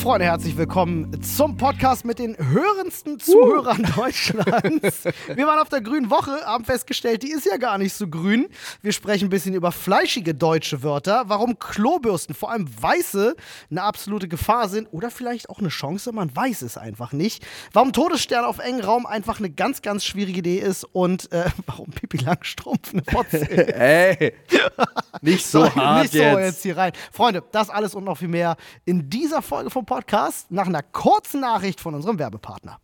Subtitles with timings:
[0.00, 5.04] Freunde, herzlich willkommen zum Podcast mit den hörendsten Zuhörern Deutschlands.
[5.34, 8.48] Wir waren auf der grünen Woche, haben festgestellt, die ist ja gar nicht so grün.
[8.80, 13.36] Wir sprechen ein bisschen über fleischige deutsche Wörter, warum Klobürsten, vor allem weiße,
[13.70, 17.46] eine absolute Gefahr sind oder vielleicht auch eine Chance, man weiß es einfach nicht.
[17.74, 21.90] Warum Todesstern auf engen Raum einfach eine ganz, ganz schwierige Idee ist und äh, warum
[21.90, 23.68] Pipi Langstrumpf eine Fotze ist.
[23.74, 24.32] Ey,
[25.20, 26.38] nicht so Sorry, hart nicht so jetzt.
[26.38, 26.92] jetzt hier rein.
[27.12, 28.56] Freunde, das alles und noch viel mehr
[28.86, 32.78] in dieser Folge vom Podcast nach einer kurzen Nachricht von unserem Werbepartner.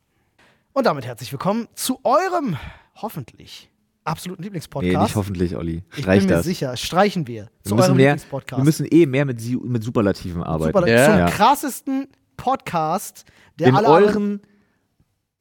[0.73, 2.57] Und damit herzlich willkommen zu eurem
[2.97, 3.71] hoffentlich
[4.03, 5.03] absoluten Nee, Lieblingspodcast.
[5.05, 5.85] nicht hoffentlich, Olli.
[5.95, 6.47] ich Streich bin mir das.
[6.47, 8.59] sicher, streichen wir Wir zu müssen, eurem mehr, Lieblingspodcast.
[8.61, 10.77] wir müssen eh mehr mit, mit Superlativen arbeiten.
[10.77, 11.05] Super, Ja.
[11.05, 11.27] zum Ja.
[11.31, 13.25] krassesten Podcast,
[13.61, 14.41] der In alle euren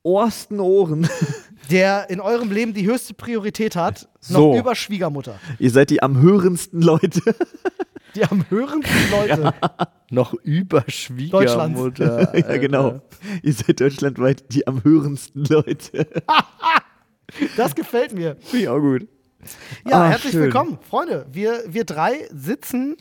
[0.04, 1.10] ohrsten Ohren.
[1.70, 4.54] der in eurem Leben die höchste Priorität hat, So.
[4.54, 5.40] noch über Schwiegermutter.
[5.60, 7.22] Ihr seid die am hörendsten Leute.
[8.16, 9.54] Die am höhendsten Leute.
[10.10, 12.34] Noch über Schwiegermutter.
[12.50, 13.02] ja, genau.
[13.44, 16.08] Ihr seid deutschlandweit die am hörendsten Leute.
[17.58, 18.38] Das gefällt mir.
[18.40, 19.08] Finde ich auch gut.
[19.86, 20.44] Ja, Ah, herzlich schön.
[20.44, 21.26] willkommen, Freunde.
[21.32, 22.96] Wir, wir drei sitzen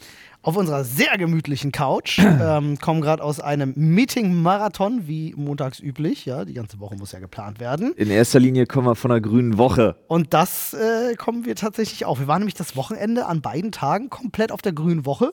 [0.45, 6.27] auf unserer sehr gemütlichen Couch, ähm, kommen gerade aus einem Meeting-Marathon, wie montags üblich.
[6.27, 7.95] Ja, die ganze Woche muss ja geplant werden.
[7.97, 9.97] In erster Linie kommen wir von der grünen Woche.
[10.07, 12.21] Und das äh, kommen wir tatsächlich auch.
[12.21, 15.33] Wir waren nämlich das Wochenende an beiden Tagen komplett auf der grünen Woche.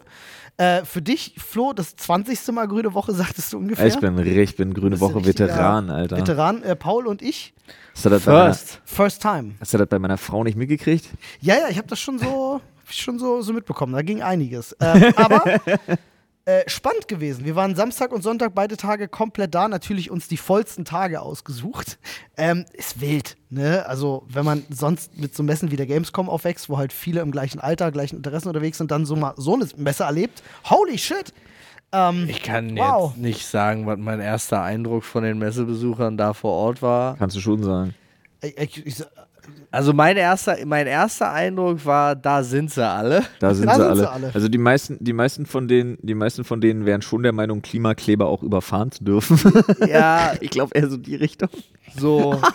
[0.58, 2.54] Äh, für dich, Flo, das 20.
[2.54, 3.88] Mal grüne Woche, sagtest du ungefähr.
[3.88, 6.18] Ich bin, ich bin grüne Woche Veteran, Alter.
[6.18, 7.54] Veteran, äh, Paul und ich,
[7.94, 8.82] Hast du, das bei meiner, First.
[8.86, 9.56] first time.
[9.60, 11.10] hast du das bei meiner Frau nicht mitgekriegt?
[11.42, 12.62] Ja, ja, ich habe das schon so,
[12.94, 13.94] schon so, so mitbekommen.
[13.94, 14.76] Da ging einiges.
[14.80, 15.44] Ähm, aber
[16.46, 17.46] äh, spannend gewesen.
[17.46, 19.68] Wir waren Samstag und Sonntag beide Tage komplett da.
[19.68, 22.00] Natürlich uns die vollsten Tage ausgesucht.
[22.36, 23.86] Ähm, ist wild, ne?
[23.86, 27.32] Also, wenn man sonst mit so Messen wie der Gamescom aufwächst, wo halt viele im
[27.32, 30.42] gleichen Alter, gleichen Interessen unterwegs sind, dann so mal so eine Messe erlebt.
[30.70, 31.32] Holy shit!
[31.92, 33.12] Ähm, Ich kann Wow.
[33.12, 37.18] jetzt nicht sagen, was mein erster Eindruck von den Messebesuchern da vor Ort war.
[37.18, 37.94] Kannst du schon sagen.
[38.42, 39.04] ich, ich, ich,
[39.72, 43.24] Also mein erster, mein erster Eindruck war, da sind sie alle.
[43.40, 43.96] Da sind, Da sie, sind alle.
[44.02, 44.32] sie alle.
[44.34, 47.62] Also die meisten, die meisten von denen, die meisten von denen wären schon der Meinung,
[47.62, 49.40] Klimakleber auch überfahren zu dürfen.
[49.88, 51.50] Ja, ich glaube eher so die Richtung.
[51.96, 52.40] so.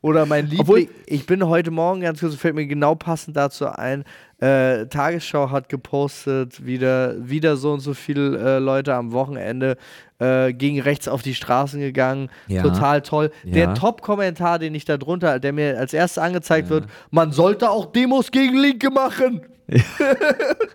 [0.00, 0.60] Oder mein Liebling.
[0.60, 4.04] Obwohl- ich bin heute Morgen, ganz kurz, fällt mir genau passend dazu ein.
[4.38, 9.76] Äh, Tagesschau hat gepostet, wieder, wieder so und so viele äh, Leute am Wochenende
[10.18, 12.30] äh, gegen rechts auf die Straßen gegangen.
[12.46, 12.62] Ja.
[12.62, 13.30] Total toll.
[13.44, 13.52] Ja.
[13.52, 17.86] Der Top-Kommentar, den ich da drunter, der mir als erstes angezeigt wird, man sollte auch
[17.86, 19.42] Demos gegen Linke machen.
[19.66, 19.82] ich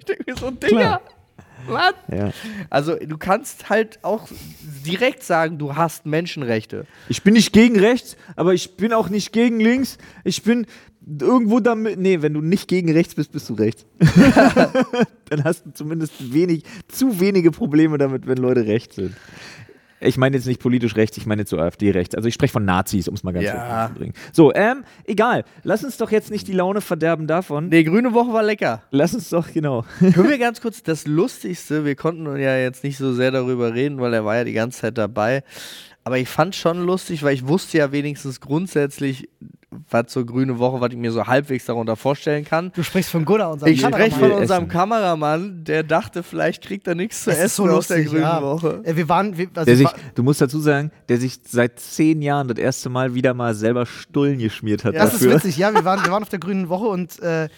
[0.08, 1.02] denke mir so, Digga.
[1.66, 1.94] Was?
[2.12, 2.32] Ja.
[2.70, 4.28] Also du kannst halt auch
[4.86, 6.86] direkt sagen, du hast Menschenrechte.
[7.08, 9.98] Ich bin nicht gegen rechts, aber ich bin auch nicht gegen links.
[10.24, 10.66] Ich bin
[11.08, 12.00] irgendwo damit.
[12.00, 13.86] Nee, wenn du nicht gegen rechts bist, bist du rechts.
[15.30, 19.16] Dann hast du zumindest wenig, zu wenige Probleme damit, wenn Leute rechts sind.
[20.06, 22.14] Ich meine jetzt nicht politisch rechts, ich meine jetzt so AfD rechts.
[22.14, 23.88] Also ich spreche von Nazis, um es mal ganz Ja.
[23.88, 24.14] zu bringen.
[24.34, 25.46] So, ähm, egal.
[25.64, 27.70] Lass uns doch jetzt nicht die Laune verderben davon.
[27.70, 28.84] Die grüne Woche war lecker.
[28.92, 29.86] Lass uns doch, genau.
[30.00, 33.98] Können wir ganz kurz das Lustigste, wir konnten ja jetzt nicht so sehr darüber reden,
[34.00, 35.42] weil er war ja die ganze Zeit dabei.
[36.04, 39.30] Aber ich fand schon lustig, weil ich wusste ja wenigstens grundsätzlich,
[39.90, 42.72] was so grüne Woche, was ich mir so halbwegs darunter vorstellen kann.
[42.76, 44.20] du sprichst von Gunnar, unserem Ich spreche Kameramann.
[44.20, 44.72] von Will unserem essen.
[44.72, 48.12] Kameramann, der dachte, vielleicht kriegt er nichts zu Es essen ist so aus der lustig,
[48.12, 48.42] grünen ja.
[48.42, 48.82] Woche.
[48.84, 51.80] Äh, Wir waren, wir, also Der sich, war- du musst dazu sagen, der sich seit
[51.80, 55.58] zehn Jahren das erste Mal wieder mal selber Stullen geschmiert hat Ja, das ist witzig,
[55.58, 55.74] ja.
[55.74, 57.50] Wir waren, wir waren auf der grünen Woche und äh,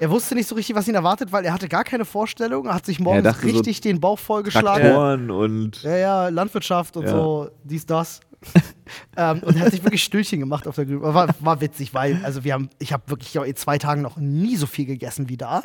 [0.00, 2.66] er wusste nicht so richtig, was ihn erwartet, weil er hatte gar keine Vorstellung.
[2.66, 4.82] Er hat sich morgens dachte so, richtig den Bauch vollgeschlagen.
[4.82, 7.10] Traktoren und Ja, ja, Landwirtschaft und Ja.
[7.10, 8.20] so, dies, das.
[9.16, 11.02] ähm, und er hat sich wirklich Stühlchen gemacht auf der Grünen.
[11.02, 14.56] War, war witzig, weil, also wir haben, ich habe wirklich in zwei Tagen noch nie
[14.56, 15.62] so viel gegessen wie da.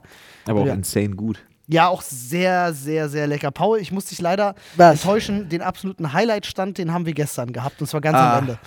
[0.47, 0.73] aber auch Ja.
[0.73, 1.39] insane gut.
[1.67, 3.49] Ja, auch sehr, sehr, sehr lecker.
[3.51, 4.95] Paul, ich muss dich leider Was?
[5.01, 5.47] enttäuschen.
[5.47, 7.79] Den absoluten Highlight-Stand, den haben wir gestern gehabt.
[7.79, 8.59] Und zwar ganz Ah, am Ende.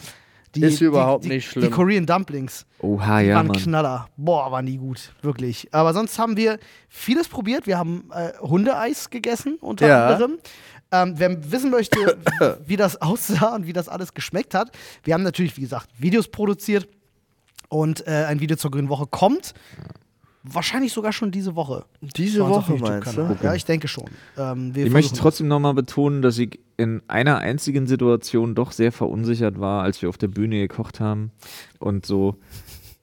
[0.55, 1.71] Die, ist überhaupt die, nicht Die schlimm.
[1.71, 2.65] Korean Dumplings.
[2.81, 3.57] Oha, Die ja, waren Mann.
[3.59, 4.09] Knaller.
[4.17, 5.13] Boah, waren die gut.
[5.21, 5.69] Wirklich.
[5.75, 7.67] Aber sonst haben wir vieles probiert.
[7.67, 10.07] Wir haben äh, Hundeeis gegessen, unter Ja.
[10.09, 10.39] anderem.
[10.93, 11.99] Ähm, wer wissen möchte,
[12.67, 14.71] wie das aussah und wie das alles geschmeckt hat,
[15.05, 16.89] wir haben natürlich, wie gesagt, Videos produziert
[17.69, 19.55] und äh, ein Video zur Grünen Woche kommt.
[20.49, 21.87] Wahrscheinlich sogar schon diese Woche.
[22.01, 23.37] Diese Woche meinst du?
[23.43, 24.05] Ja, ich denke schon.
[24.39, 28.93] Ähm, wir Ich möchte trotzdem nochmal betonen, dass ich in einer einzigen Situation doch sehr
[28.93, 31.33] verunsichert war, als wir auf der Bühne gekocht haben
[31.81, 32.37] und so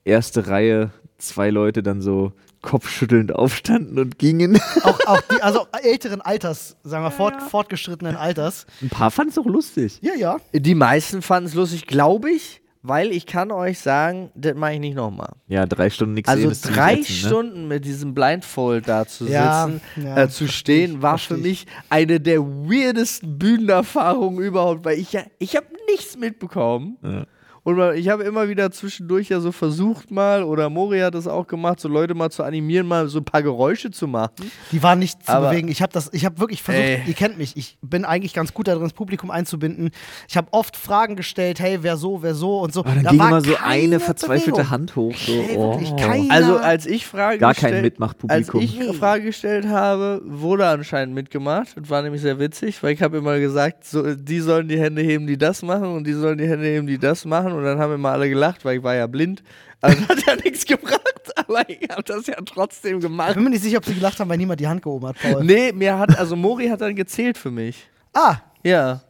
[0.04, 2.32] erste Reihe, zwei Leute dann so
[2.64, 4.58] kopfschüttelnd aufstanden und gingen.
[4.82, 8.66] auch, auch die, also älteren Alters, sagen wir, fort, fortgeschrittenen Alters.
[8.82, 9.98] Ein paar fanden es auch lustig.
[10.02, 10.38] Ja, ja.
[10.52, 12.60] Die meisten fanden es lustig, glaube ich.
[12.86, 15.32] weil ich kann euch sagen, das mache ich nicht nochmal.
[15.46, 17.28] Ja, drei Stunden nichts Also sehen drei ätzend, ne?
[17.28, 21.36] Stunden mit diesem Blindfold da zu Ja, sitzen, ja, äh, zu stehen, ich, war für
[21.36, 21.42] ich.
[21.42, 26.98] mich eine der weirdesten Bühnenerfahrungen überhaupt, weil ich ja, ich habe nichts mitbekommen.
[27.02, 27.24] Ja.
[27.64, 31.46] Und ich habe immer wieder zwischendurch ja so versucht mal, oder Mori hat das auch
[31.46, 34.34] gemacht, so Leute mal zu animieren, mal so ein paar Geräusche zu machen.
[34.70, 35.68] Die waren nicht zu Aber- bewegen.
[35.68, 37.02] Ich habe das, ich habe wirklich versucht, Ey.
[37.06, 39.90] ihr kennt mich, ich bin eigentlich ganz gut darin, das Publikum einzubinden.
[40.28, 42.80] Ich habe oft Fragen gestellt, hey, wer so, wer so und so.
[42.80, 44.70] Aber dann Da ging war immer so eine verzweifelte Bewegung.
[44.70, 45.14] Hand hoch.
[45.16, 45.32] So.
[45.32, 46.26] Ey, wirklich, oh.
[46.28, 48.60] Also als ich Frage Gar kein gestellt, Mitmachpublikum.
[48.60, 51.68] Als ich eine Frage gestellt habe, wurde anscheinend mitgemacht.
[51.76, 55.00] Das war nämlich sehr witzig, weil ich habe immer gesagt, so, die sollen die Hände
[55.00, 57.78] heben, die das machen und die sollen die Hände heben, die das machen und dann
[57.78, 59.42] haben immer alle gelacht, weil ich war ja blind.
[59.80, 63.34] Also hat ja nichts gebracht, aber ich habe das ja trotzdem Ich gemacht.
[63.34, 65.44] bin mir nicht sicher, ob sie gelacht haben, weil niemand die Hand gehoben hat, Paul.
[65.44, 67.88] Nee, mir hat, also Mori hat dann gezählt für mich.
[68.12, 69.02] Ah, Ja.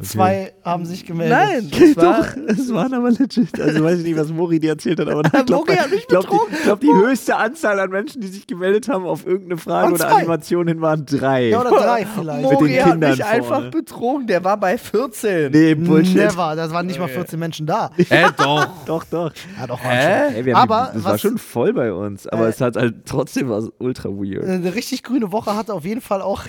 [0.00, 1.38] Zwei haben sich gemeldet.
[1.38, 3.60] Nein, das war, Doch, es waren aber legit.
[3.60, 6.06] Also weiß ich nicht, was Mori dir erzählt hat, aber ich glaube, Mori hat mich
[6.06, 9.92] glaub, die, glaub, die höchste Anzahl an Menschen, die sich gemeldet haben auf irgendeine Frage
[9.94, 10.14] oder.
[10.16, 11.48] Animation hin, waren drei.
[11.50, 12.42] Ja, oder drei vielleicht.
[12.42, 13.70] Mit den Mori hat mich einfach vorne.
[13.70, 15.50] betrogen, der war bei 14.
[15.52, 16.16] nee, Bullshit.
[16.16, 17.90] Never, da waren nicht mal 14 Menschen da.
[18.08, 18.68] Äh, doch.
[18.86, 19.32] Doch, doch.
[19.60, 20.36] Ja, doch, Hä?
[20.38, 22.60] Ey, wir haben Aber die, das war was- schon voll bei uns, aber Äh, es
[22.60, 24.44] hat halt trotzdem was ultra weird.
[24.44, 26.44] Eine richtig grüne Woche hatte auf jeden Fall auch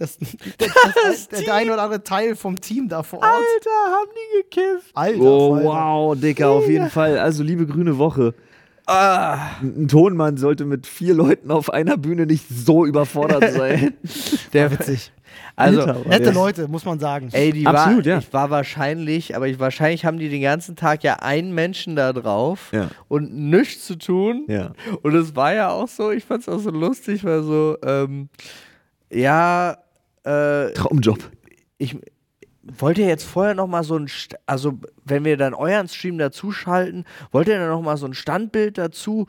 [0.00, 0.18] das,
[0.58, 0.68] das,
[1.04, 3.28] das, der, der ein oder andere Teil vom Team da vor Ort.
[3.28, 4.90] Alter, haben die gekifft.
[4.94, 7.18] Alter, Oh, wow, Dicker, auf jeden Fall.
[7.18, 8.34] Also, liebe grüne Woche.
[8.86, 9.50] Ah.
[9.62, 13.94] Ein Tonmann sollte mit vier Leuten auf einer Bühne nicht so überfordert sein.
[14.52, 15.12] Der, Witzig.
[15.54, 17.28] also, Alter, Nette der- Leute, muss man sagen.
[17.30, 18.18] ey, die Absolut, war, ja.
[18.18, 22.12] ich war wahrscheinlich, aber ich, wahrscheinlich haben die den ganzen Tag ja einen Menschen da
[22.12, 22.88] drauf Ja.
[23.06, 24.46] und nichts zu tun.
[24.48, 24.72] Ja.
[25.02, 28.28] Und es war ja auch so, ich fand es auch so lustig, weil so, ähm,
[29.12, 29.76] ja,
[30.24, 31.18] äh, Traumjob.
[31.78, 31.96] ich
[32.62, 37.04] wollte jetzt vorher noch mal so ein, St also wenn wir dann euren Stream dazuschalten,
[37.32, 39.26] wollt ihr dann noch mal so ein Standbild dazu?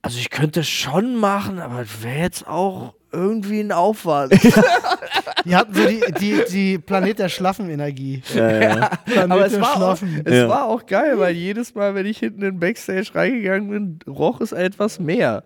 [0.00, 4.32] Also ich könnte es schon machen, aber wäre jetzt auch irgendwie ein Aufwand.
[5.44, 8.22] Die hatten so die, die, die Planet der Schlaffen-Energie.
[8.32, 8.90] Ja, ja.
[9.04, 10.22] Planet aber es, der war auch, Schlaffen.
[10.24, 10.48] es Ja.
[10.48, 14.40] war auch geil, weil jedes Mal, wenn ich hinten in den Backstage reingegangen bin, roch
[14.40, 15.42] es etwas mehr.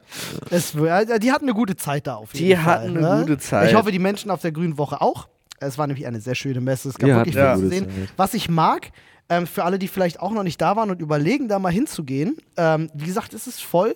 [0.51, 2.65] Es, äh, die hatten eine gute Zeit da auf jeden Die Fall.
[2.65, 3.21] hatten eine ne?
[3.23, 3.71] gute Zeit.
[3.71, 5.29] Ich hoffe, die Menschen auf der Grünen Woche auch.
[5.61, 6.91] Es war nämlich eine sehr schöne Messe.
[6.91, 8.07] Es gab Ja, wirklich hatten viel eine zu sehen.
[8.07, 8.09] Zeit.
[8.19, 8.91] Was ich mag,
[9.31, 12.37] ähm, für alle, die vielleicht auch noch nicht da waren und überlegen, da mal hinzugehen,
[12.59, 13.95] ähm, wie gesagt, es ist voll.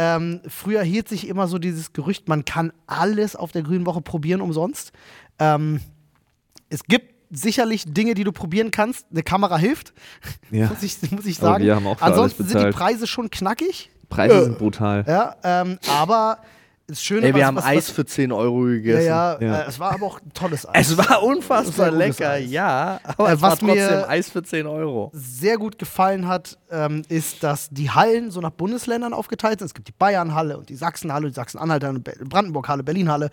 [0.00, 4.00] Ähm, früher hielt sich immer so dieses Gerücht, man kann alles auf der Grünen Woche
[4.00, 4.92] probieren umsonst.
[5.40, 5.80] Ähm,
[6.70, 9.06] es gibt sicherlich Dinge, die du probieren kannst.
[9.10, 9.92] Eine Kamera hilft,
[10.52, 10.68] Ja.
[10.68, 11.68] muss, ich, muss ich sagen.
[12.00, 12.70] Ansonsten sind die.
[12.70, 13.90] Preise schon knackig.
[14.08, 15.04] Preise sind brutal.
[15.06, 16.38] Ja, ähm, aber
[16.88, 19.06] das Schöne Ey, wir was- haben was, Eis was, für 10 Euro ja, gegessen.
[19.06, 19.60] ja, Ja.
[19.60, 20.90] Äh, es war aber auch ein tolles Eis.
[20.90, 22.50] Es war unfassbar lecker, Eis.
[22.50, 22.98] ja.
[23.04, 25.10] Aber Äh, es war was trotzdem mir- Eis für 10 Euro.
[25.12, 29.66] sehr gut gefallen hat, ähm, ist, dass die Hallen so nach Bundesländern aufgeteilt sind.
[29.66, 33.30] Es gibt die Bayernhalle und die Sachsenhalle, die Sachsen-Anhalter und Be- Brandenburg-Halle, Berlin-Halle.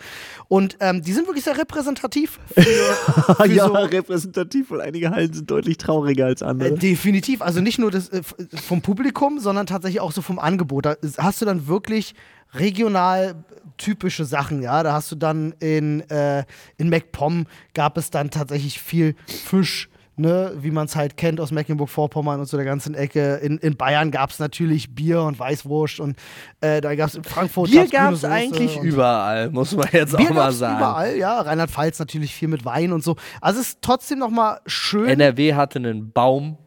[0.49, 2.39] Und ähm, die sind wirklich sehr repräsentativ.
[2.53, 2.61] Für,
[3.35, 6.69] für ja, so, repräsentativ, weil einige Hallen sind deutlich trauriger als andere.
[6.69, 7.41] Äh, definitiv.
[7.41, 8.21] Also nicht nur das, äh,
[8.67, 10.85] vom Publikum, sondern tatsächlich auch so vom Angebot.
[10.85, 12.15] Da hast du dann wirklich
[12.59, 13.35] regional
[13.77, 14.83] typische Sachen, ja.
[14.83, 16.43] Da hast du dann in, äh,
[16.77, 19.89] in MacPom gab es dann tatsächlich viel Fisch.
[20.17, 23.35] Ne, wie man es halt kennt aus Mecklenburg-Vorpommern und so der ganzen Ecke.
[23.43, 26.15] In, in Bayern gab es natürlich Bier und Weißwurst und
[26.61, 30.29] äh, da gab es in Frankfurt Bier gab es eigentlich überall, muss man jetzt Bier
[30.29, 30.77] auch mal sagen.
[30.77, 31.41] überall, ja.
[31.41, 33.17] Rheinland-Pfalz natürlich viel mit Wein und so.
[33.41, 35.09] Also es ist trotzdem noch mal schön.
[35.09, 36.59] NRW hatte einen Baum.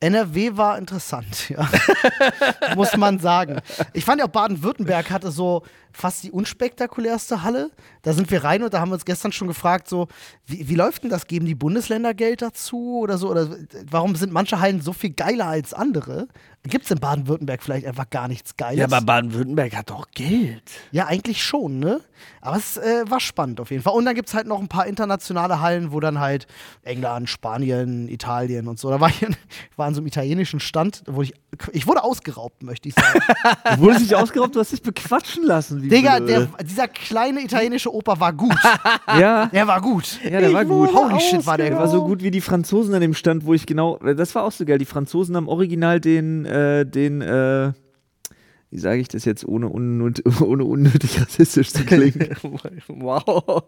[0.00, 1.68] NRW war interessant, ja.
[2.74, 3.60] Muss man sagen.
[3.92, 7.70] Ich fand ja auch Baden-Württemberg hatte so fast die unspektakulärste Halle.
[8.02, 10.08] Da sind wir rein und da haben wir uns gestern schon gefragt, so,
[10.46, 11.26] wie, wie läuft denn das?
[11.26, 13.30] Geben die Bundesländer Geld dazu oder so?
[13.30, 13.48] Oder
[13.90, 16.28] warum sind manche Hallen so viel geiler als andere?
[16.64, 18.78] Gibt es in Baden-Württemberg vielleicht einfach gar nichts Geiles?
[18.78, 20.62] Ja, aber Baden-Württemberg hat doch Geld.
[20.92, 22.00] Ja, eigentlich schon, ne?
[22.42, 23.94] Aber es äh, war spannend auf jeden Fall.
[23.94, 26.46] Und dann gibt es halt noch ein paar internationale Hallen, wo dann halt
[26.82, 28.90] England, Spanien, Italien und so.
[28.90, 29.36] Da war ich, in, ich
[29.78, 31.32] war an so einem italienischen Stand, wo ich,
[31.72, 33.20] ich wurde ausgeraubt, möchte ich sagen.
[33.76, 35.88] Du wurdest nicht ausgeraubt, du hast dich bequatschen lassen.
[35.88, 38.54] Digga, der, dieser kleine italienische Opa war gut.
[39.06, 40.18] ja, Der war gut.
[40.24, 40.92] ja, der war gut.
[40.92, 43.54] Holy shit, war der Der war so gut wie die Franzosen an dem Stand, wo
[43.54, 43.96] ich genau.
[43.98, 44.78] Das war auch so geil.
[44.78, 47.72] Die Franzosen haben original den, äh, den, äh,
[48.70, 52.30] wie sage ich das jetzt, ohne, unnöt ohne unnötig rassistisch zu klingen?
[52.88, 53.64] wow.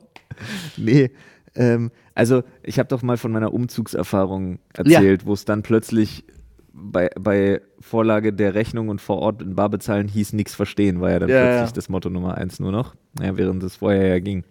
[0.76, 1.10] nee.
[1.54, 6.24] Ähm, also, ich habe doch mal von meiner Umzugserfahrung erzählt, wo es dann plötzlich
[6.72, 11.10] bei, bei Vorlage der Rechnung und vor Ort in Bar bezahlen hieß nichts verstehen, war
[11.10, 11.74] ja dann Ja, plötzlich ja.
[11.74, 12.94] das Motto Nummer eins nur noch.
[13.18, 14.44] Naja, während es vorher ja ging.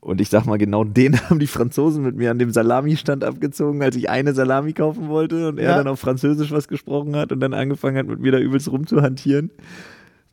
[0.00, 3.82] Und ich sag mal, genau den haben die Franzosen mit mir an dem Salami-Stand abgezogen,
[3.82, 5.76] als ich eine Salami kaufen wollte und er Ja.
[5.76, 9.50] dann auf Französisch was gesprochen hat und dann angefangen hat, mit mir da übelst rumzuhantieren,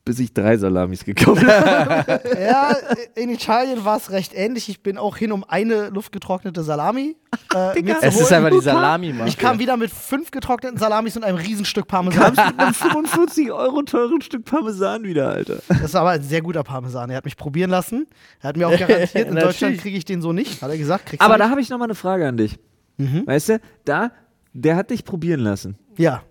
[0.08, 2.22] bis ich drei Salamis gekauft habe.
[2.40, 2.76] Ja,
[3.16, 4.70] in Italien war es recht ähnlich.
[4.70, 7.18] Ich bin auch hin, um eine luftgetrocknete Salami
[7.54, 9.28] äh, mir zu Es ist einfach die salami -Mafia.
[9.28, 12.36] Ich kam wieder mit fünf getrockneten Salamis und einem Riesenstück Parmesan.
[12.36, 15.58] Kamst mit einem 45 Euro teuren Stück Parmesan wieder, Alter.
[15.68, 17.10] Das war aber ein sehr guter Parmesan.
[17.10, 18.08] Er hat mich probieren lassen.
[18.42, 19.36] Er hat mir auch garantiert, in.
[19.36, 20.62] Deutschland kriege ich den so nicht.
[20.62, 22.58] Hat er gesagt, kriegst du Aber da habe ich noch mal eine Frage an dich.
[22.98, 24.12] Weißt du, da,
[24.54, 25.78] der hat dich probieren lassen.
[25.98, 26.24] Ja.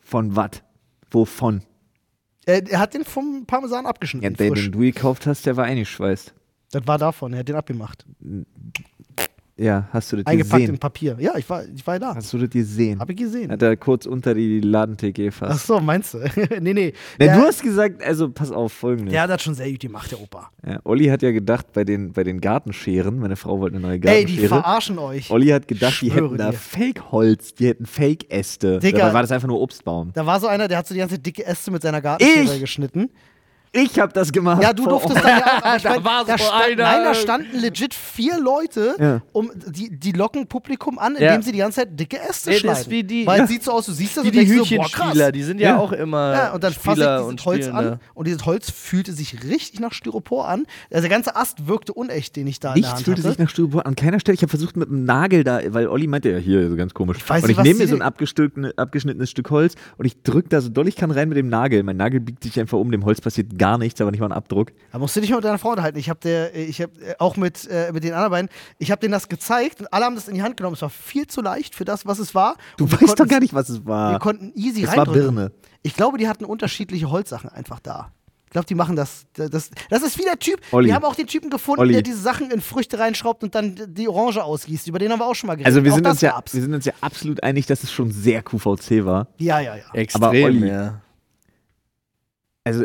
[0.00, 0.62] Von was?
[1.10, 1.62] Wovon?
[2.46, 4.34] Er, er hat den vom Parmesan Ja, abgeschnitten.
[4.36, 4.62] der, frisch.
[4.64, 6.34] den du gekauft hast, der war eingeschweißt.
[6.72, 7.32] Das war davon.
[7.32, 8.04] Er hat den abgemacht.
[9.56, 10.78] Ja, hast du das Eingepackt in gesehen?
[10.80, 11.16] Papier.
[11.20, 12.16] Ja, ich war, ich war da.
[12.16, 12.98] Hast du das gesehen?
[12.98, 13.52] Hab ich gesehen.
[13.52, 15.66] Hat er kurz unter die Ladentheke Ach gefasst.
[15.68, 16.18] so, meinst du?
[16.60, 16.92] nee, nee.
[17.20, 19.12] Na, du hast gesagt, also pass auf, folgendes.
[19.12, 20.50] der hat das schon sehr gut gemacht, der Opa.
[20.66, 23.94] Ja, Olli hat ja gedacht, bei den, bei den Gartenscheren, meine Frau wollte eine neue
[23.94, 24.48] Ey, die Gartenschere.
[24.48, 25.30] verarschen euch.
[25.30, 26.56] Olli hat gedacht, die hätten da dir.
[26.58, 28.80] Fake-Holz, die hätten Fake-Äste.
[28.80, 28.98] Digga.
[28.98, 30.10] Dabei war das einfach nur Obstbaum.
[30.14, 32.60] Da war so einer, der hat so die ganze dicke Äste mit seiner Gartenschere Ich?
[32.60, 33.08] geschnitten.
[33.76, 34.62] Ich hab das gemacht.
[34.62, 35.76] Ja, du durftest dann ja auch.
[35.76, 36.82] Ich Da mein, war da so stand, einer.
[36.84, 39.20] Nein, da standen legit vier Leute, Ja.
[39.32, 41.30] um die, die locken Publikum an, Ja.
[41.30, 42.80] indem sie die ganze Zeit dicke Äste das schneiden.
[42.80, 43.44] ist wie die- Weil ja.
[43.44, 44.64] es sieht so aus, du siehst das Wie und die denkst so.
[44.76, 45.78] Hütchenspieler, die sind ja, Ja.
[45.78, 47.92] auch immer Ja, und dann fasse Spieler ich und dieses Holz Spielende.
[47.94, 50.66] an und dieses Holz fühlte sich richtig nach Styropor an.
[50.92, 53.30] Also der ganze Ast wirkte unecht, den ich da in der Nichts Hand fühlte hatte.
[53.30, 54.34] sich nach Styropor an keiner Stelle.
[54.36, 57.18] Ich habe versucht mit dem Nagel da, weil Olli meinte ja hier, so ganz komisch.
[57.26, 60.68] weiß und ich nehme mir so ein abgeschnittenes Stück Holz und ich drücke da so
[60.68, 61.82] doll ich kann rein mit dem Nagel.
[61.82, 64.32] Mein Nagel biegt sich einfach um, dem Holz passiert gar nichts, aber nicht mal ein
[64.32, 64.72] Abdruck.
[64.92, 65.98] Da musst du dich mal mit deiner Frau unterhalten.
[65.98, 69.00] Ich habe der, ich habe äh, auch mit, äh, mit den anderen beiden, ich habe
[69.00, 70.74] denen das gezeigt und alle haben das in die Hand genommen.
[70.74, 72.56] Es war viel zu leicht für das, was es war.
[72.76, 74.12] Du weißt doch gar nicht, was es war.
[74.12, 75.34] Wir konnten easy Es war reindrücken.
[75.34, 75.52] Birne.
[75.82, 78.12] Ich glaube, die hatten unterschiedliche Holzsachen einfach da.
[78.46, 79.70] Ich glaube, die machen das, das.
[79.90, 80.60] Das ist wie der Typ.
[80.70, 80.86] Olli.
[80.86, 81.92] Wir haben auch den Typen gefunden, Olli.
[81.94, 84.86] der diese Sachen in Früchte reinschraubt und dann die Orange ausgießt.
[84.86, 85.66] Über den haben wir auch schon mal geredet.
[85.66, 86.54] Also wir sind, uns ja, gab's.
[86.54, 89.26] wir sind uns ja absolut einig, dass es schon sehr QVC war.
[89.38, 89.82] Ja, ja, ja.
[89.92, 91.00] Extrem, Aber Olli- ja.
[92.62, 92.84] Also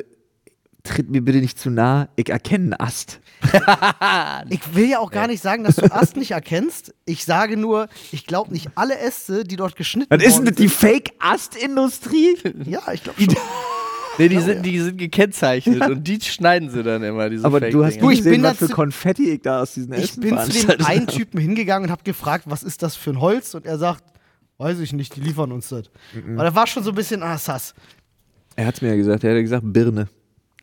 [0.84, 3.20] tritt mir bitte nicht zu nah, ich erkenne einen Ast.
[4.50, 6.94] Ich will ja auch gar nicht sagen, dass du Ast nicht erkennst.
[7.06, 10.70] Ich sage nur, ich glaube nicht alle Äste, die dort geschnitten Was ist denn die
[10.70, 12.38] Fake-Ast-Industrie?
[12.66, 13.36] Ja, ich glaube schon.
[14.18, 17.86] Nee, die sind, die sind gekennzeichnet und die schneiden sie dann immer, diese Aber du
[17.86, 18.02] hast.
[18.02, 20.86] Du, nicht ich bin was für Konfetti ich da aus diesen Ich bin zu dem
[20.86, 21.08] einen.
[21.08, 23.54] Typen hingegangen und habe gefragt, was ist das für ein Holz?
[23.54, 24.04] Und er sagt,
[24.58, 25.90] weiß ich nicht, die liefern uns das.
[26.34, 27.74] Aber da war schon so ein bisschen, ah, sass.
[28.58, 30.10] Er hat es mir ja gesagt, er hat ja gesagt Birne.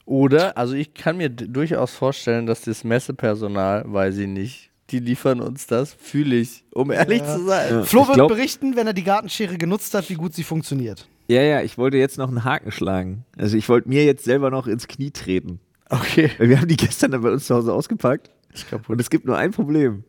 [0.06, 5.40] Oder, also ich kann mir durchaus vorstellen, dass das Messepersonal, weiß ich nicht, die liefern
[5.40, 7.36] uns das, fühle ich, um ehrlich Ja.
[7.36, 7.70] zu sein.
[7.72, 7.82] Ja.
[7.82, 11.08] Flo wird berichten, wenn er die Gartenschere genutzt hat, wie gut sie funktioniert.
[11.28, 13.24] Ja, ja, ich wollte jetzt noch einen Haken schlagen.
[13.36, 15.58] Also ich wollte mir jetzt selber noch ins Knie treten.
[15.90, 16.30] Okay.
[16.38, 18.30] Weil wir haben die gestern dann bei uns zu Hause ausgepackt.
[18.54, 18.90] Ist kaputt.
[18.90, 20.04] Und es gibt nur ein Problem.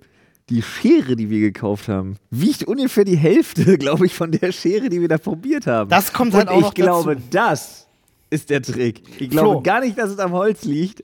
[0.49, 4.89] Die Schere, die wir gekauft haben, wiegt ungefähr die Hälfte, glaube ich, von der Schere,
[4.89, 5.89] die wir da probiert haben.
[5.89, 7.27] Das kommt Und halt auch ich noch glaube, dazu.
[7.31, 7.86] das
[8.29, 9.01] ist der Trick.
[9.19, 9.61] Ich glaube Flo.
[9.61, 11.03] gar nicht, dass es am Holz liegt.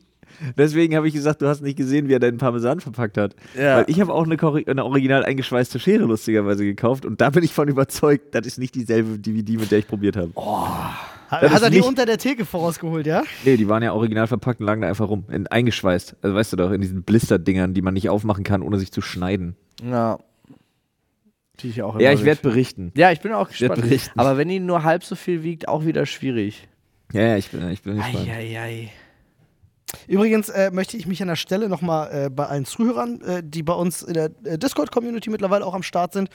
[0.57, 3.35] Deswegen habe ich gesagt, du hast nicht gesehen, wie er deinen Parmesan verpackt hat.
[3.57, 3.77] Ja.
[3.77, 4.37] Weil ich habe auch eine,
[4.67, 8.75] eine original eingeschweißte Schere lustigerweise gekauft und da bin ich von überzeugt, das ist nicht
[8.75, 10.31] dieselbe wie die, mit der ich probiert habe.
[11.29, 13.23] Hat, Das hat er die unter der Theke vorausgeholt, ja?
[13.45, 16.17] Nee, die waren ja original verpackt und lagen da einfach rum, in, eingeschweißt.
[16.21, 19.01] Also weißt du doch, in diesen Blisterdingern, die man nicht aufmachen kann, ohne sich zu
[19.01, 19.55] schneiden.
[19.83, 20.19] Ja.
[21.59, 22.91] Die ich auch Ja, ich werde berichten.
[22.95, 23.83] Ja, ich bin auch gespannt.
[24.15, 26.67] Aber wenn die nur halb so viel wiegt, auch wieder schwierig.
[27.11, 28.27] Ja, ja, ich bin, ich bin gespannt.
[28.29, 28.91] Eieiei.
[30.07, 33.63] Übrigens äh, möchte ich mich an der Stelle nochmal äh, bei allen Zuhörern, äh, die
[33.63, 36.29] bei uns in der äh, Discord-Community mittlerweile auch am Start sind,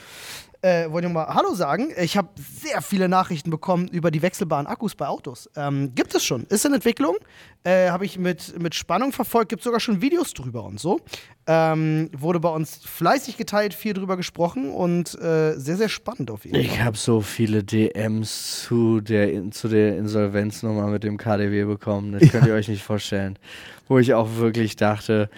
[0.61, 1.89] äh, wollte ich mal Hallo sagen.
[1.97, 5.49] Ich habe sehr viele Nachrichten bekommen über die wechselbaren Akkus bei Autos.
[5.55, 7.15] Ähm, gibt es schon, ist in Entwicklung.
[7.63, 10.99] Äh, habe ich mit, mit Spannung verfolgt, gibt sogar schon Videos drüber und so.
[11.47, 16.45] Ähm, wurde bei uns fleißig geteilt, viel drüber gesprochen und äh, sehr, sehr spannend auf
[16.45, 16.65] jeden Fall.
[16.65, 22.11] Ich habe so viele DMs zu der, in, zu der Insolvenznummer mit dem KDW bekommen.
[22.11, 23.39] Das könnt ihr euch nicht vorstellen.
[23.87, 25.29] Wo ich auch wirklich dachte,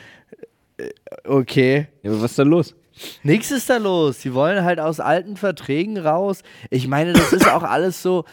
[0.78, 0.90] äh,
[1.26, 2.76] okay, Ja, aber was ist da los?
[3.24, 4.20] Nichts ist da los.
[4.20, 6.44] Die wollen halt aus alten Verträgen raus.
[6.70, 8.26] Ich meine, das ist auch alles so.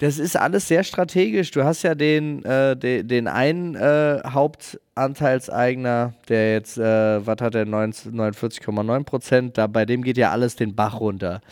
[0.00, 1.50] Das ist alles sehr strategisch.
[1.50, 7.54] Du hast ja den, äh, de, den einen äh, Hauptanteilseigner, der jetzt, äh, was hat
[7.54, 11.42] er, 49,9 Prozent, bei dem geht ja alles den Bach runter.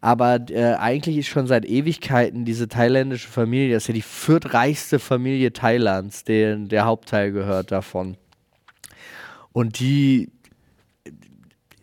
[0.00, 5.00] Aber äh, eigentlich ist schon seit Ewigkeiten diese thailändische Familie, das ist ja die viertreichste
[5.00, 8.16] Familie Thailands, den, der Hauptteil gehört davon.
[9.52, 10.30] Und die,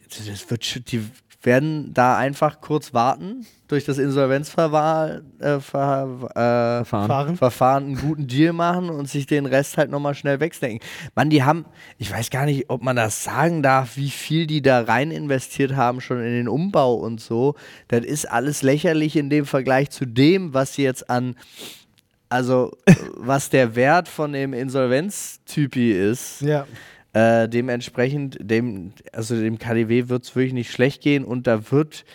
[0.09, 1.03] das wird, die
[1.41, 6.85] werden da einfach kurz warten, durch das Insolvenzverfahren äh, ver, äh.
[6.85, 10.79] Verfahren einen guten Deal machen und sich den Rest halt nochmal schnell wegstecken.
[11.15, 11.65] Mann, die haben,
[11.97, 15.75] ich weiß gar nicht, ob man das sagen darf, wie viel die da rein investiert
[15.75, 17.55] haben, schon in den Umbau und so.
[17.87, 21.35] Das ist alles lächerlich in dem Vergleich zu dem, was sie jetzt an,
[22.27, 22.71] also
[23.15, 26.41] was der Wert von dem Insolvenztypi ist.
[26.41, 26.67] Ja.
[27.13, 32.05] Äh, dementsprechend, dem, also dem KDW wird es wirklich nicht schlecht gehen und da wird.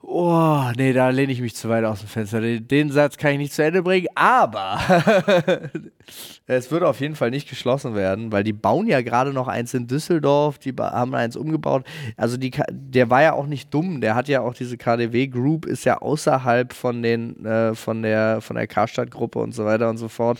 [0.00, 2.40] Oh, nee, da lehne ich mich zu weit aus dem Fenster.
[2.40, 4.78] Den, den Satz kann ich nicht zu Ende bringen, aber
[6.46, 9.74] es wird auf jeden Fall nicht geschlossen werden, weil die bauen ja gerade noch eins
[9.74, 11.84] in Düsseldorf, die haben eins umgebaut.
[12.16, 15.66] Also die, der war ja auch nicht dumm, der hat ja auch diese KDW Group,
[15.66, 19.98] ist ja außerhalb von den, äh, von der, von der Karstadt-Gruppe und so weiter und
[19.98, 20.38] so fort.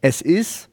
[0.00, 0.70] Es ist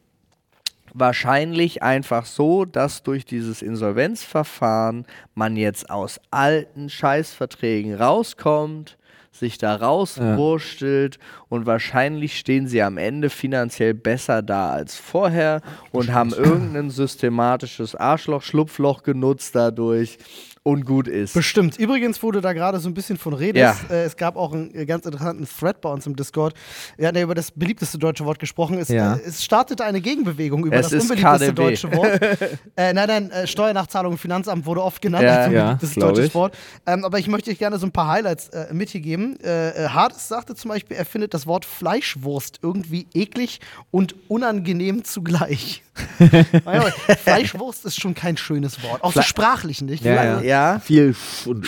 [0.93, 8.97] wahrscheinlich einfach so, dass durch dieses Insolvenzverfahren man jetzt aus alten Scheißverträgen rauskommt,
[9.31, 11.17] sich da rauswurstelt
[11.47, 17.95] und wahrscheinlich stehen sie am Ende finanziell besser da als vorher und haben irgendein systematisches
[17.95, 20.17] Arschloch-Schlupfloch genutzt dadurch
[20.63, 21.33] und gut ist.
[21.33, 21.77] Bestimmt.
[21.79, 23.59] Übrigens wurde da gerade so ein bisschen von Rede.
[23.59, 23.75] Ja.
[23.89, 26.53] Äh, es gab auch einen äh, ganz interessanten Thread bei uns im Discord.
[26.97, 28.77] Wir hatten ja über das beliebteste deutsche Wort gesprochen.
[28.77, 29.15] Es, Ja.
[29.15, 31.63] äh, es startete eine Gegenbewegung über Es das unbeliebteste KDW.
[31.63, 32.21] deutsche Wort.
[32.75, 35.43] äh, nein, nein, äh, Steuernachzahlung, Finanzamt wurde oft genannt Ja,
[35.81, 36.35] als ja, deutsches ich.
[36.35, 36.55] Wort.
[36.85, 39.39] Ähm, aber ich möchte euch gerne so ein paar Highlights äh, mit hier geben.
[39.43, 45.03] Äh, äh, Hades sagte zum Beispiel, er findet das Wort Fleischwurst irgendwie eklig und unangenehm
[45.03, 45.81] zugleich.
[47.23, 49.03] Fleischwurst ist schon kein schönes Wort.
[49.03, 50.03] Auch so sprachlich nicht.
[50.03, 50.41] Ja, ja.
[50.41, 51.67] Ja, Viel und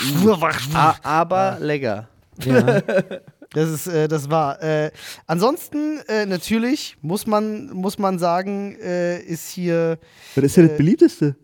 [1.03, 2.07] aber lecker.
[2.43, 2.81] ja.
[3.53, 4.61] Das ist, äh, das war.
[4.63, 4.91] Äh,
[5.27, 9.99] ansonsten äh, natürlich muss man muss man sagen, äh, ist hier.
[10.35, 11.35] Was ist ja das beliebteste?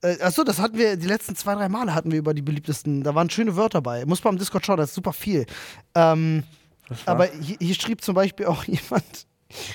[0.00, 3.02] Äh, achso, das hatten wir die letzten zwei drei Male hatten wir über die beliebtesten.
[3.02, 4.06] Da waren schöne Wörter bei.
[4.06, 5.44] Muss man im Discord schauen, das ist super viel.
[5.94, 6.44] Ähm,
[7.04, 9.26] aber hier, hier schrieb zum Beispiel auch jemand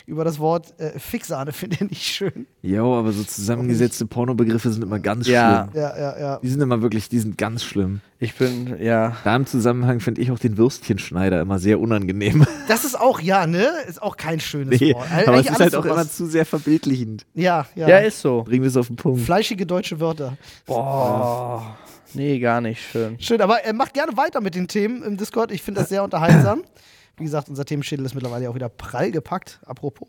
[0.05, 2.45] über das Wort äh, Fixahne, finde ich nicht schön.
[2.61, 5.69] Jo, aber so zusammengesetzte Pornobegriffe sind immer ganz Ja.
[5.71, 5.81] schlimm.
[5.81, 6.39] Ja, ja, ja.
[6.43, 8.01] Die sind immer wirklich, die sind ganz schlimm.
[8.19, 9.17] Ich bin, ja.
[9.23, 12.45] Da im Zusammenhang finde ich auch den Würstchenschneider immer sehr unangenehm.
[12.69, 13.67] Das ist auch, ja, ne?
[13.89, 15.05] Ist auch kein schönes nee, Wort.
[15.27, 17.25] aber es ist halt auch immer zu sehr verbildlichend.
[17.33, 17.89] Ja, ja.
[17.89, 18.43] Ja, ist so.
[18.43, 19.21] Bringen wir es auf den Punkt.
[19.21, 20.37] Fleischige deutsche Wörter.
[20.65, 21.75] Boah.
[22.13, 23.19] Nee, gar nicht schön.
[23.19, 25.51] Schön, aber äh, macht gerne weiter mit den Themen im Discord.
[25.51, 26.63] Ich finde das sehr unterhaltsam.
[27.17, 29.59] Wie gesagt, unser Themenschädel ist mittlerweile auch wieder prall gepackt.
[29.65, 30.07] Apropos.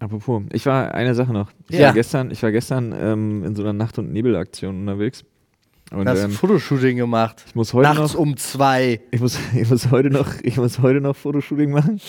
[0.00, 1.50] Apropos, ich war eine Sache noch.
[1.68, 1.86] Ich Ja.
[1.88, 5.24] war gestern, ich war gestern ähm, in so einer Nacht- und Nebelaktion unterwegs.
[5.92, 7.44] Und Du hast ein ähm, Fotoshooting gemacht.
[7.46, 9.00] ich muss heute Nachts noch, um zwei.
[9.12, 12.00] ich muss, ich muss heute noch, ich muss heute noch Fotoshooting machen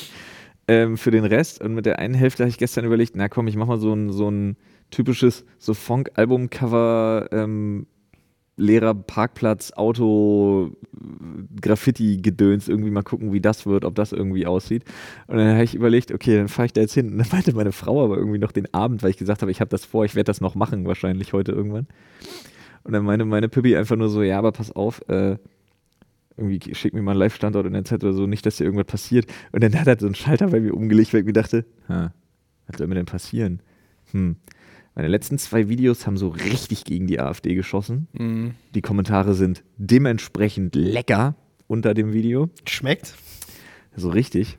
[0.68, 1.62] ähm, für den Rest.
[1.62, 3.94] Und mit der einen Hälfte habe ich gestern überlegt, na komm, ich mach mal so
[3.94, 4.58] ein, so ein
[4.90, 7.28] typisches so Funk-Album-Cover.
[7.32, 7.86] Ähm,
[8.58, 10.72] Lehrer, Parkplatz, Auto,
[11.62, 14.86] Graffiti-Gedöns, irgendwie mal gucken, wie das wird, ob das irgendwie aussieht.
[15.28, 17.12] Und dann habe ich überlegt, okay, dann fahre ich da jetzt hin.
[17.12, 19.60] Und dann meinte meine Frau aber irgendwie noch den Abend, weil ich gesagt habe, ich
[19.60, 21.88] habe das vor, ich werde das noch machen, wahrscheinlich heute irgendwann.
[22.84, 25.38] Und dann meinte meine Pippi einfach nur so, ja, aber pass auf, äh,
[26.38, 28.88] irgendwie schick mir mal einen Live-Standort in der Zeit oder so, nicht, dass hier irgendwas
[28.88, 29.26] passiert.
[29.52, 31.65] Und dann hat er so einen Schalter bei mir umgelegt, weil ich mir dachte,
[32.68, 33.62] was soll mir denn passieren?
[34.12, 34.36] Hm.
[34.96, 38.08] Meine letzten zwei Videos haben so richtig gegen die AfD geschossen.
[38.14, 38.56] Mhm.
[38.74, 41.36] Die Kommentare sind dementsprechend lecker
[41.68, 42.50] unter dem Video.
[42.66, 43.16] Schmeckt.
[43.98, 44.58] So richtig.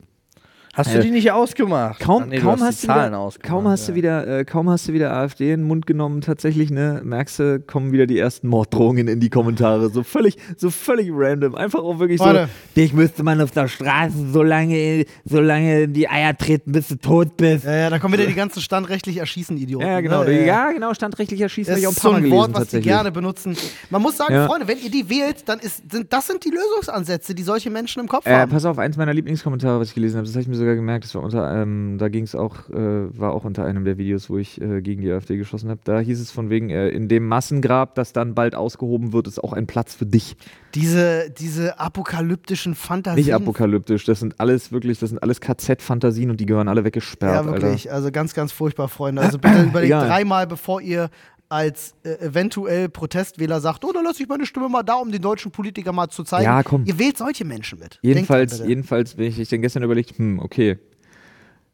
[0.77, 2.01] Hast du Äh, die nicht ausgemacht?
[2.01, 3.49] Kaum, Ah, nee, du kaum, hast hast die du Zahlen wieder, ausgemacht.
[3.51, 3.97] kaum hast du ja.
[3.97, 7.61] wieder, äh, kaum hast du wieder AfD in den Mund genommen, tatsächlich, ne, merkst du,
[7.61, 9.89] kommen wieder die ersten Morddrohungen in die Kommentare.
[9.89, 11.55] So völlig, so völlig random.
[11.55, 12.49] Einfach auch wirklich Warte.
[12.75, 12.81] so.
[12.81, 16.89] Dich müsste man auf der Straße so lange, so lange in die Eier treten, bis
[16.89, 17.65] du tot bist.
[17.65, 19.87] Ja, ja, da kommen wieder die ganzen standrechtlich erschießen Idioten.
[19.87, 20.25] Ja, genau.
[20.25, 20.45] Ne?
[20.47, 22.55] Ja, genau, standrechtlicher Schießen Das ich auch ein ist so paar Mal ein gelesen, Wort,
[22.55, 23.57] was die gerne benutzen.
[23.89, 24.47] Man muss sagen, Ja.
[24.47, 28.01] Freunde, wenn ihr die wählt, dann ist, sind, das sind die Lösungsansätze, die solche Menschen
[28.01, 28.51] im Kopf Äh, haben.
[28.51, 31.05] pass auf, eins meiner Lieblingskommentare, was ich gelesen habe, das habe ich mir sogar gemerkt,
[31.05, 34.29] das war unter, ähm, da ging es auch, äh, war auch unter einem der Videos,
[34.29, 35.81] wo ich äh, gegen die AfD geschossen habe.
[35.85, 39.43] Da hieß es von wegen, äh, in dem Massengrab, das dann bald ausgehoben wird, ist
[39.43, 40.37] auch ein Platz für dich.
[40.75, 43.25] Diese, diese apokalyptischen Fantasien.
[43.25, 47.47] Nicht apokalyptisch, das sind alles wirklich, das sind alles KZ-Fantasien und die gehören alle weggesperrt,
[47.47, 47.93] Ja, wirklich.
[47.93, 49.23] Also ganz, ganz furchtbar, Freunde.
[49.23, 51.11] Also bitte überlegt dreimal, bevor ihr
[51.49, 55.23] als äh, eventuell Protestwähler sagt, oh, dann lasse ich meine Stimme mal da, um den
[55.23, 56.45] deutschen Politiker mal zu zeigen.
[56.45, 56.85] Ja, komm.
[56.87, 57.99] Ihr wählt solche Menschen mit.
[58.03, 60.79] Jedenfalls, jedenfalls, wenn ich, ich dann gestern überlegt, hm, okay,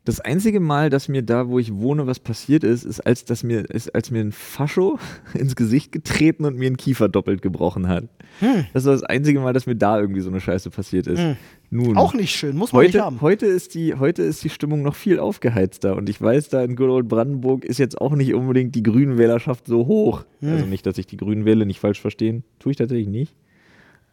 [0.05, 3.45] Das einzige Mal, dass mir da, wo ich wohne, was passiert ist, ist, als, dass
[3.45, 4.99] mir, ist, als mir ein Fascho
[5.35, 8.05] ins Gesicht getreten und mir einen Kiefer doppelt gebrochen hat.
[8.41, 8.67] Hm.
[8.73, 11.21] Das war das einzige Mal, dass mir da irgendwie so eine Scheiße passiert ist.
[11.21, 11.37] Hm.
[11.75, 13.23] Nun, Auch nicht schön, muss man nicht heute, haben.
[13.23, 16.77] heute, ist die, heute ist die Stimmung noch viel aufgeheizter und ich weiß, da in
[16.77, 20.27] Good Old Brandenburg ist jetzt auch nicht unbedingt die Grünen-Wählerschaft so hoch.
[20.41, 20.53] Hm.
[20.53, 22.45] Also nicht, dass ich die Grünen wähle, nicht falsch verstehen.
[22.59, 23.35] Tue ich tatsächlich nicht.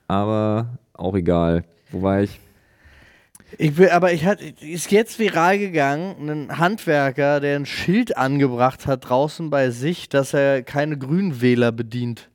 [0.07, 1.65] Aber auch egal.
[1.91, 2.39] Wo war ich?
[3.57, 8.87] Ich will, aber ich hatte, ist jetzt viral gegangen, ein Handwerker, der ein Schild angebracht
[8.87, 12.29] hat draußen bei sich, dass er keine Grünwähler bedient.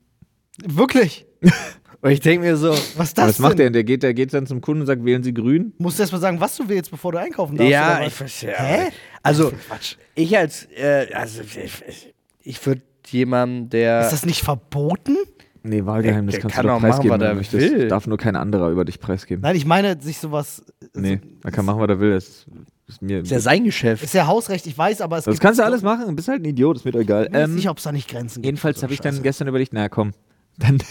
[0.62, 1.24] Wirklich?
[2.04, 3.56] Und ich denke mir so, Was ist das was macht denn?
[3.58, 3.72] der denn?
[3.72, 5.72] Der geht, der geht dann zum Kunden und sagt, wählen Sie grün?
[5.78, 7.70] Musst du erst mal sagen, was du willst, bevor du einkaufen darfst.
[7.72, 8.52] ja, oder ich verstehe.
[8.54, 8.88] Hä?
[9.22, 9.96] Also, Quatsch.
[10.14, 14.02] ich als, äh, also, ich, ich würde jemandem, der.
[14.02, 15.16] Ist das nicht verboten?
[15.62, 17.72] Nee, Wahlgeheimnis Der- der kannst kann du doch doch machen, preisgeben, was er du möchtest.
[17.72, 17.88] will.
[17.88, 19.40] Darf nur kein anderer über dich preisgeben.
[19.40, 20.62] Nein, ich meine, sich sowas.
[20.94, 22.10] nee, er kann machen, was er will.
[22.12, 22.44] Das
[22.86, 23.20] ist mir.
[23.22, 24.04] ist ja sein Geschäft.
[24.04, 25.42] Ist ja Hausrecht, ich weiß, aber es das gibt.
[25.42, 27.28] kannst du alles machen, du bist halt ein Idiot, ist mir doch egal.
[27.28, 28.44] Ich weiß Ähm, nicht, ob es da nicht Grenzen gibt.
[28.44, 30.12] jedenfalls habe ich dann gestern überlegt, naja, komm,
[30.58, 30.82] dann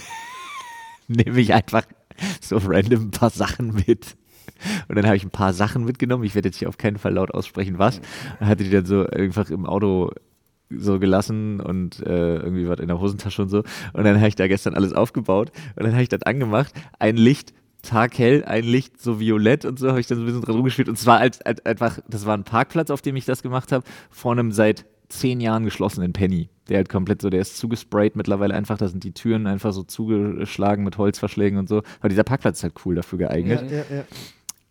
[1.13, 1.83] nehme ich einfach
[2.41, 4.15] so random ein paar Sachen mit.
[4.87, 6.23] Und dann habe ich ein paar Sachen mitgenommen.
[6.23, 8.01] Ich werde jetzt hier auf keinen Fall laut aussprechen, was.
[8.39, 10.11] Dann hatte die dann so einfach im Auto
[10.69, 13.59] so gelassen und äh, irgendwie was in der Hosentasche und so.
[13.93, 16.73] Und dann habe ich da gestern alles aufgebaut und dann habe ich das angemacht.
[16.99, 20.41] Ein Licht taghell, ein Licht so violett und so habe ich dann so ein bisschen
[20.41, 20.89] dran rumgespielt.
[20.89, 23.85] Und zwar als, als einfach, das war ein Parkplatz, auf dem ich das gemacht habe,
[24.09, 24.85] vor einem seit
[25.19, 26.49] zehn Jahren geschlossenen Penny.
[26.69, 29.83] Der halt komplett so, der ist zugesprayt mittlerweile einfach, da sind die Türen einfach so
[29.83, 31.81] zugeschlagen mit Holzverschlägen und so.
[31.99, 33.69] Aber dieser Parkplatz ist halt cool dafür geeignet.
[33.69, 34.03] Ja, ja, ja.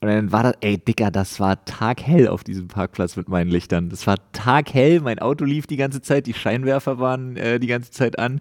[0.00, 3.88] Und dann war das, ey, Dicker, das war taghell auf diesem Parkplatz mit meinen Lichtern.
[3.88, 7.92] Das war taghell, mein Auto lief die ganze Zeit, die Scheinwerfer waren äh, die ganze
[7.92, 8.40] Zeit an.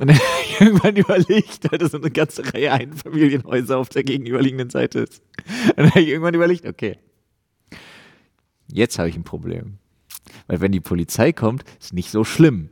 [0.00, 0.18] Und dann
[0.60, 5.22] irgendwann überlegt, weil das so eine ganze Reihe Einfamilienhäuser auf der gegenüberliegenden Seite ist.
[5.68, 6.96] Und dann habe ich irgendwann überlegt, okay,
[8.68, 9.78] jetzt habe ich ein Problem.
[10.46, 12.70] Weil wenn die Polizei kommt, ist nicht so schlimm.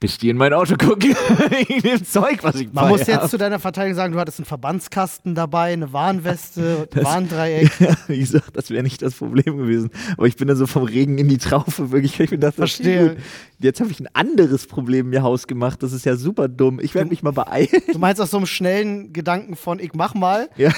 [0.00, 1.12] Bis die in mein Auto gucken,
[1.48, 3.08] wegen dem Zeug, was ich Man muss hab.
[3.08, 7.70] jetzt zu deiner Verteidigung sagen, du hattest einen Verbandskasten dabei, eine Warnweste, ein Warndreieck.
[8.08, 9.88] Wie gesagt, das wäre nicht das Problem gewesen.
[10.18, 12.20] Aber ich bin dann so vom Regen in die Traufe wirklich.
[12.20, 13.16] Ich bin das Verstehe.
[13.60, 15.82] Jetzt habe ich ein anderes Problem mir hausgemacht.
[15.82, 16.80] Das ist ja super dumm.
[16.80, 17.68] Ich werde mich mal beeilen.
[17.90, 20.70] Du meinst aus so einem schnellen Gedanken von ich mach mal, Ja,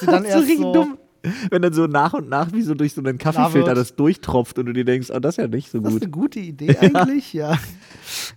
[0.00, 0.98] sie dann so erst richtig so dumm.
[1.50, 4.66] Wenn dann so nach und nach wie so durch so einen Kaffeefilter das durchtropft und
[4.66, 6.02] du dir denkst, oh, das ist ja nicht so Das ist gut.
[6.02, 7.58] eine gute Idee eigentlich, ja.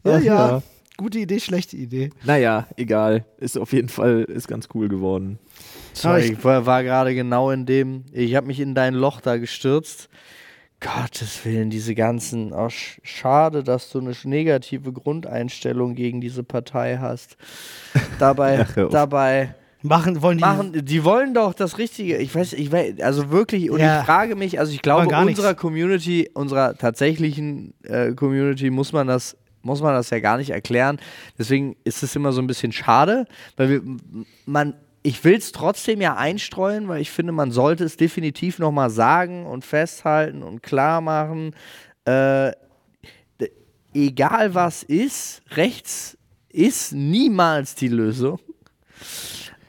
[0.04, 0.20] Ja, ja.
[0.20, 0.64] ja.
[0.98, 2.12] Gute Idee, schlechte Idee.
[2.24, 3.26] Naja, egal.
[3.38, 5.40] Ist auf jeden Fall ist ganz cool geworden.
[5.94, 8.06] Sorry, ich- war, war gerade genau in dem.
[8.14, 10.08] Ich habe mich in dein Loch da gestürzt.
[10.80, 12.54] Gottes Willen, diese ganzen.
[12.54, 17.38] Oh, sch schade, dass du eine negative Grundeinstellung gegen diese Partei hast.
[18.20, 19.56] Dabei, Ach, dabei
[19.88, 20.42] Machen, wollen die.
[20.44, 20.86] machen.
[20.86, 22.18] Die wollen doch das Richtige.
[22.18, 23.70] Ich weiß, ich weiß, also wirklich.
[23.70, 24.00] Und Ja.
[24.02, 25.40] ich frage mich, also ich glaube, gar nichts.
[25.40, 30.52] unserer Community, unserer tatsächlichen äh, Community muss man das muss man das ja gar nicht
[30.52, 31.00] erklären.
[31.40, 33.26] Deswegen ist es immer so ein bisschen schade,
[33.58, 33.82] weil wir,
[34.46, 38.92] man, ich will es trotzdem ja einstreuen, weil ich finde, man sollte es definitiv nochmal
[38.92, 41.56] sagen und festhalten und klar machen.
[42.06, 42.52] Äh,
[43.96, 46.16] egal was ist, rechts
[46.50, 48.40] ist niemals die Lösung.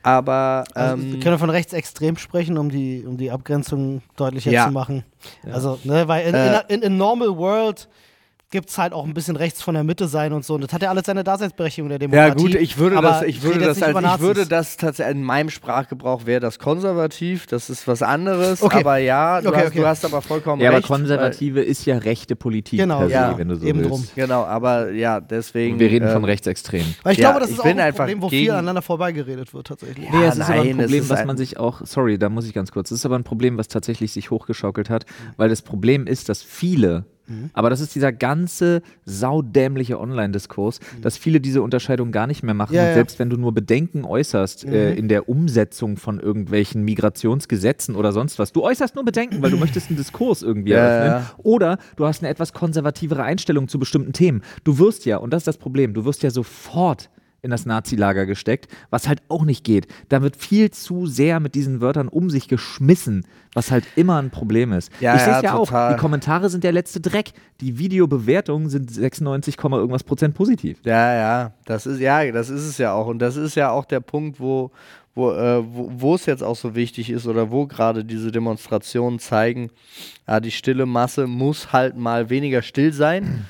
[0.07, 4.67] Aber Also, ähm, wir können von rechtsextrem sprechen, um die, um die Abgrenzung deutlicher Ja.
[4.67, 5.03] zu machen.
[5.51, 6.61] Also, ne, weil in, Äh.
[6.69, 7.89] in, in, in Normal World
[8.53, 10.55] gibt es halt auch ein bisschen rechts von der Mitte sein und so.
[10.55, 12.43] Und das hat ja alles seine Daseinsberechtigung der Ja Demokratie.
[12.45, 15.51] gut, ich würde Aber das, ich würde das als, ich würde das tatsächlich in meinem
[15.51, 18.63] Sprachgebrauch wäre das konservativ, das ist was anderes.
[18.63, 18.79] Okay.
[18.81, 19.79] Aber ja, du, Okay, hast, okay.
[19.81, 20.87] du hast aber vollkommen Ja, aber recht.
[20.87, 23.91] Konservative ist ja rechte Politik Genau, per se, ja, wenn du so eben willst.
[23.91, 24.07] drum.
[24.15, 25.81] Genau, aber ja, deswegen.
[25.81, 26.95] Wir reden von äh, Rechtsextremen.
[27.03, 28.83] Weil ich Ja, glaube, das ich ist auch bin ein einfach Problem, wo viel aneinander
[28.83, 30.07] vorbeigeredet wird, tatsächlich.
[30.07, 32.29] Ja, Nee, es ist aber ein nein, Problem, was ein- man sich auch, sorry, da
[32.29, 35.05] muss ich ganz kurz, es ist aber ein Problem, was tatsächlich sich hochgeschaukelt hat,
[35.37, 37.51] weil das Problem ist, dass viele, Mhm.
[37.53, 42.73] aber das ist dieser ganze saudämliche Online-Diskurs, dass viele diese Unterscheidung gar nicht mehr machen
[42.73, 42.77] Mhm.
[42.77, 42.95] Ja, und ja.
[42.95, 44.99] selbst wenn du nur Bedenken äußerst äh, Mhm.
[44.99, 49.57] in der Umsetzung von irgendwelchen Migrationsgesetzen oder sonst was, du äußerst nur Bedenken, weil du
[49.57, 51.31] möchtest einen Diskurs irgendwie Ja, eröffnen ja.
[51.43, 54.43] oder du hast eine etwas konservativere Einstellung zu bestimmten Themen.
[54.65, 57.11] Du wirst ja, und das ist das Problem, du wirst ja sofort
[57.47, 59.87] in das Nazi-Lager gesteckt, was halt auch nicht geht.
[60.11, 64.31] Da wird viel zu sehr mit diesen Wörtern um sich geschmissen, was halt immer ein
[64.31, 64.91] Problem ist.
[65.01, 67.33] Ja, ich sehe ja, es ja auch, die Kommentare sind der letzte Dreck.
[67.63, 70.79] Die Videobewertungen sind 96, Komma irgendwas Prozent positiv.
[70.85, 73.87] Ja, ja, das ist ja, das ist es ja auch und das ist ja auch
[73.87, 74.71] der Punkt, wo
[75.17, 79.71] wo, äh, es jetzt auch so wichtig ist oder wo gerade diese Demonstrationen zeigen,
[80.29, 83.47] ja, die stille Masse muss halt mal weniger still sein.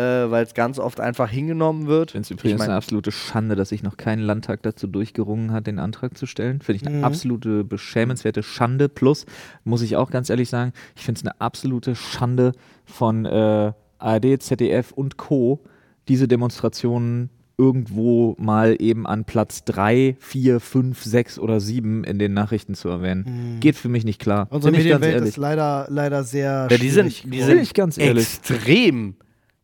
[0.00, 2.10] Äh, weil es ganz oft einfach hingenommen wird.
[2.10, 4.86] Ich finde es übrigens Ich mein- eine absolute Schande, dass sich noch kein Landtag dazu
[4.86, 6.60] durchgerungen hat, den Antrag zu stellen.
[6.60, 7.04] Finde ich eine Mhm.
[7.04, 8.88] absolute beschämenswerte Schande.
[8.88, 9.26] Plus,
[9.64, 12.52] muss ich auch ganz ehrlich sagen, ich finde es eine absolute Schande
[12.84, 15.60] von äh, ARD, ZDF und Co.,
[16.08, 22.32] diese Demonstrationen irgendwo mal eben an Platz 3, 4, 5, 6 oder 7 in den
[22.32, 23.58] Nachrichten zu erwähnen.
[23.60, 24.46] Geht für mich nicht klar.
[24.50, 28.24] Unsere Medienwelt ist leider, leider sehr Ja, die sind, schwierig die sind ganz ehrlich.
[28.24, 29.14] extrem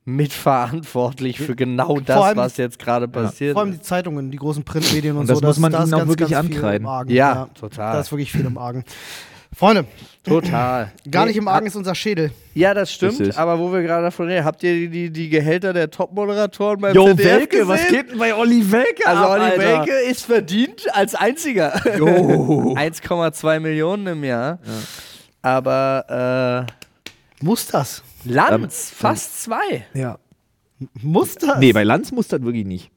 [0.06, 3.52] mitverantwortlich für genau das, allem- was jetzt gerade passiert.
[3.54, 5.46] Vor allem die Zeitungen, die großen Printmedien und, Und das so.
[5.46, 6.82] muss man da ist ihnen auch ganz, wirklich ganz viel ankreiden.
[6.86, 7.10] Im Argen.
[7.12, 7.92] Ja, total.
[7.94, 8.84] Da ist wirklich viel im Argen.
[9.54, 9.84] Freunde,
[10.22, 10.92] Total.
[11.10, 12.30] gar Nee, nicht im Argen ist unser Schädel.
[12.54, 13.38] Ja, das stimmt, Richtig.
[13.38, 16.94] aber wo wir gerade davon reden, habt ihr die, die, die Gehälter der Top-Moderatoren beim
[16.94, 17.68] Jo, ZDF Welke, gesehen?
[17.68, 19.58] was geht denn bei Olli Welke Also ab, Olli Alter?
[19.58, 21.72] Welke ist verdient als einziger.
[21.96, 22.04] Jo.
[22.76, 24.58] 1,2 Millionen im Jahr.
[25.42, 26.66] Aber
[27.40, 28.02] Muss das?
[28.26, 29.86] Lanz, fast zwei.
[29.94, 30.18] Ja.
[31.00, 31.58] Muss das?
[31.58, 32.90] Nee, bei Lanz muss das wirklich nicht.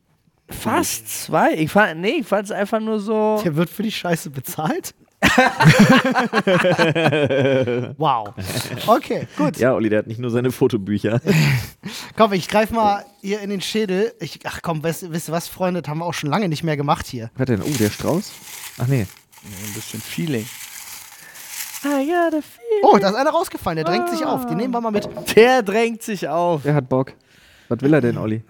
[0.50, 1.54] Fast zwei.
[1.54, 3.40] Ich fand, nee, ich fand es einfach nur so.
[3.44, 4.96] Der wird für die Scheiße bezahlt?
[7.98, 8.34] wow.
[8.88, 9.58] Okay, gut.
[9.58, 11.20] Ja, Olli, der hat nicht nur seine Fotobücher.
[12.16, 14.14] Komm, ich greif mal hier in den Schädel.
[14.22, 15.82] Ich, ach komm, wisst, wisst ihr was, Freunde?
[15.82, 17.32] Das haben wir auch schon lange nicht mehr gemacht hier.
[17.36, 17.62] Was denn?
[17.62, 18.32] Oh, der Strauß?
[18.80, 19.02] Ach nee.
[19.44, 20.46] Ein bisschen Feeling.
[20.46, 20.58] I got a feeling.
[22.84, 23.78] Oh, da ist einer rausgefallen.
[23.78, 24.46] Der drängt sich auf.
[24.46, 25.08] Den nehmen wir mal mit.
[25.36, 26.64] Der drängt sich auf.
[26.64, 27.14] Der hat Bock.
[27.70, 28.44] Was will er denn, Olli?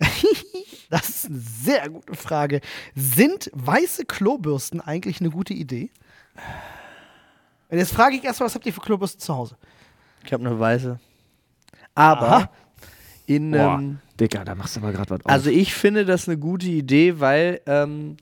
[0.90, 2.60] Das ist eine sehr gute Frage.
[2.96, 5.90] Sind weiße Klobürsten eigentlich eine gute Idee?
[7.68, 9.56] Und jetzt frage ich erstmal, was habt ihr für Klobürsten zu Hause?
[10.24, 10.98] Ich habe eine weiße.
[11.94, 12.50] Aber Aha.
[13.26, 15.30] in Boah, ähm, Digga, da machst du aber gerade was auf.
[15.30, 18.16] Also ich finde das eine gute Idee, weil ähm,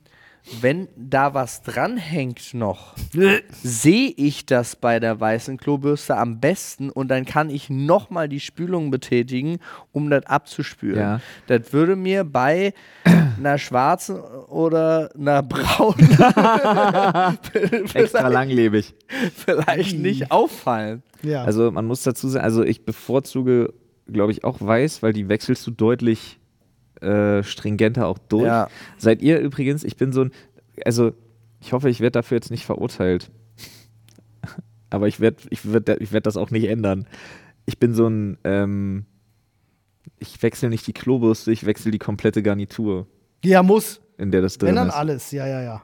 [0.61, 2.95] wenn da was dranhängt noch,
[3.63, 8.41] sehe ich das bei der weißen Klobürste am besten und dann kann ich nochmal die
[8.41, 9.59] Spülung betätigen,
[9.93, 10.99] um das abzuspülen.
[10.99, 11.21] Ja.
[11.47, 12.73] Das würde mir bei
[13.39, 16.11] einer schwarzen oder einer braunen
[17.95, 18.95] Extra langlebig.
[19.35, 21.03] vielleicht nicht auffallen.
[21.23, 21.45] Ja.
[21.45, 23.75] Also man muss dazu sagen, also ich bevorzuge,
[24.07, 26.39] glaube ich, auch weiß, weil die wechselst du deutlich
[27.03, 28.47] äh, stringenter auch durch.
[28.47, 28.69] Ja.
[28.97, 30.33] Seid ihr übrigens, ich bin so ein,
[30.85, 31.13] also
[31.61, 33.31] ich hoffe, ich werde dafür jetzt nicht verurteilt.
[34.91, 37.07] Aber ich werde ich werd, ich werd das auch nicht ändern.
[37.67, 39.07] Ich bin so ein, ähm,
[40.19, 43.07] ich wechsle nicht die Klobürste, ich wechsle die komplette Garnitur,
[43.45, 44.01] ja, muss.
[44.17, 44.95] in der das drin dann ist.
[44.95, 45.31] alles.
[45.31, 45.83] Ja, ja, ja.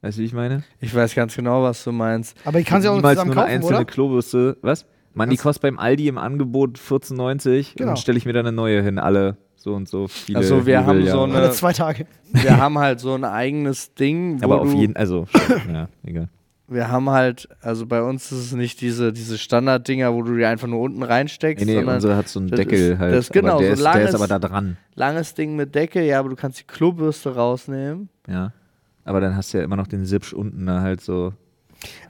[0.00, 0.62] Weißt du, wie ich meine?
[0.80, 2.36] Ich weiß ganz genau, was du meinst.
[2.44, 3.84] Aber ich kann sie auch Niemals zusammen nur eine kaufen, einzelne oder?
[3.84, 4.56] Klobürste.
[4.62, 4.86] Was?
[5.18, 7.88] Mann, die kostet beim Aldi im Angebot 14,90 und Genau.
[7.90, 10.38] dann stelle ich mir da eine neue hin, alle so und so viele.
[10.38, 12.06] Also wir haben so eine- Alle zwei Tage.
[12.32, 15.26] Wir haben halt so ein eigenes Ding, wo Aber auf du jeden, also,
[15.72, 16.28] ja, egal.
[16.70, 20.44] Wir haben halt, also bei uns ist es nicht diese, diese Standarddinger, wo du die
[20.44, 23.14] einfach nur unten reinsteckst, Nee, nee, sondern unsere hat so einen Deckel ist- halt.
[23.14, 24.76] das ist genau, aber der, so ist, der ist langes- aber da dran.
[24.94, 28.10] langes Ding mit Deckel, ja, aber du kannst die Klobürste rausnehmen.
[28.28, 28.52] Ja.
[29.06, 31.32] Aber dann hast du ja immer noch den Zipsch unten da halt so.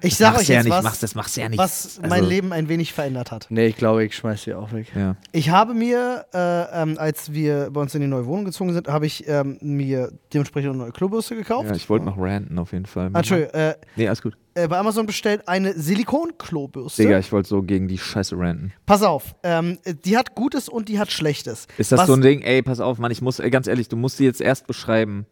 [0.00, 1.58] Ich sage euch du ja jetzt nicht, was, machst, das machst du ja nicht.
[1.58, 3.46] was also, mein Leben ein wenig verändert hat.
[3.50, 4.86] Nee, ich glaube, ich schmeiß die auch weg.
[4.94, 5.16] Ja.
[5.32, 8.88] Ich habe mir, äh, ähm, als wir bei uns in die neue Wohnung gezogen sind,
[8.88, 11.68] habe ich ähm, mir dementsprechend eine neue Klobürste gekauft.
[11.68, 13.10] ja, ich wollte noch ranten auf jeden Fall.
[13.12, 14.36] Ah, Entschuldigung, äh, Nee, alles gut.
[14.54, 17.02] äh, bei Amazon bestellt eine Silikonklobürste.
[17.02, 18.72] Digga, ich wollte so gegen die Scheiße ranten.
[18.86, 21.66] Pass auf, ähm, die hat Gutes und die hat Schlechtes.
[21.76, 23.88] Ist das Was- so ein Ding, ey, pass auf, Mann, ich muss, ey, ganz ehrlich,
[23.88, 25.26] du musst sie jetzt erst beschreiben.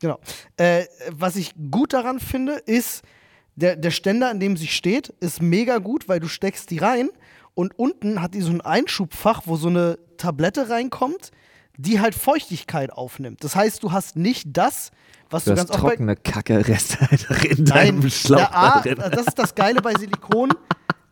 [0.00, 0.20] Genau.
[0.56, 3.02] Äh, was ich gut daran finde, ist,
[3.56, 7.08] der, der Ständer, in dem sie steht, ist mega gut, weil du steckst die rein
[7.54, 11.30] und unten hat die so ein Einschubfach, wo so eine Tablette reinkommt,
[11.78, 13.42] die halt Feuchtigkeit aufnimmt.
[13.44, 14.90] Das heißt, du hast nicht das,
[15.30, 18.80] was Du du, hast ganz oft bei trockene Kacke-Reste halt in Nein, deinem Schlauch da
[18.80, 18.96] drin.
[18.98, 20.50] das ist das Geile bei Silikon.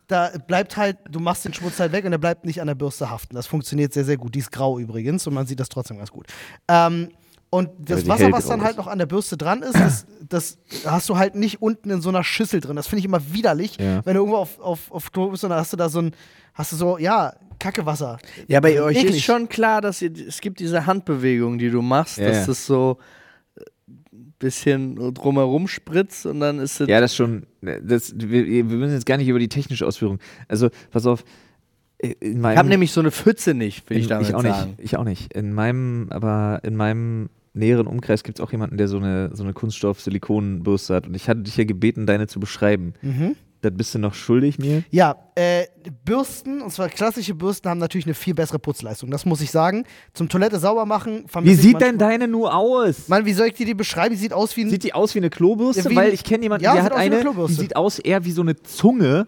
[0.07, 2.75] Da bleibt halt, du machst den Schmutz halt weg und der bleibt nicht an der
[2.75, 3.35] Bürste haften.
[3.35, 4.35] Das funktioniert sehr, sehr gut.
[4.35, 6.27] Die ist grau übrigens und man sieht das trotzdem ganz gut.
[6.67, 7.09] Ähm,
[7.55, 11.09] und das Wasser, was dann halt noch an der Bürste dran ist, das, das hast
[11.09, 12.75] du halt nicht unten in so einer Schüssel drin.
[12.75, 14.05] Das finde ich immer widerlich, Ja.
[14.05, 16.11] wenn du irgendwo auf, auf, auf Klo bist und dann hast du da so ein,
[16.53, 18.17] hast du so, ja, Kackewasser.
[18.47, 19.15] Ja, bei euch Eklig.
[19.17, 22.45] ist schon klar, dass ihr, es gibt diese Handbewegung, die du machst, Ja, dass ja.
[22.47, 22.97] das so
[23.57, 26.87] ein bisschen drumherum spritzt und dann ist es.
[26.89, 27.45] Ja, das schon.
[27.61, 30.19] Das, wir, wir müssen jetzt gar nicht über die technische Ausführung.
[30.47, 31.23] Also, pass auf.
[32.19, 34.41] In meinem, ich habe nämlich so eine Pfütze nicht, will ich in, damit ich auch
[34.43, 34.71] sagen.
[34.71, 34.79] nicht.
[34.83, 35.33] Ich auch nicht.
[35.33, 39.43] In meinem, aber in meinem näheren Umkreis gibt es auch jemanden, der so eine, so
[39.43, 41.07] eine Kunststoff-Silikonbürste hat.
[41.07, 42.93] Und ich hatte dich ja gebeten, deine zu beschreiben.
[43.01, 43.35] Mhm.
[43.61, 44.83] Das bist du noch schuldig mir.
[44.91, 45.65] Ja, äh,
[46.03, 49.09] Bürsten, und zwar klassische Bürsten, haben natürlich eine viel bessere Putzleistung.
[49.09, 49.85] Das muss ich sagen.
[50.13, 51.25] Zum Toilette sauber machen.
[51.41, 53.07] Wie sieht denn deine nur aus?
[53.07, 54.13] Mann, wie soll ich dir die beschreiben?
[54.13, 54.69] Die sieht aus wie ein.
[54.69, 55.83] Sieht die aus wie eine Klobürste?
[55.85, 57.29] Ja, wie- Weil ich kenne jemanden, Ja, der sieht hat aus wie eine eine, die
[57.31, 57.61] Klobürste.
[57.61, 59.27] sieht aus eher wie so eine Zunge.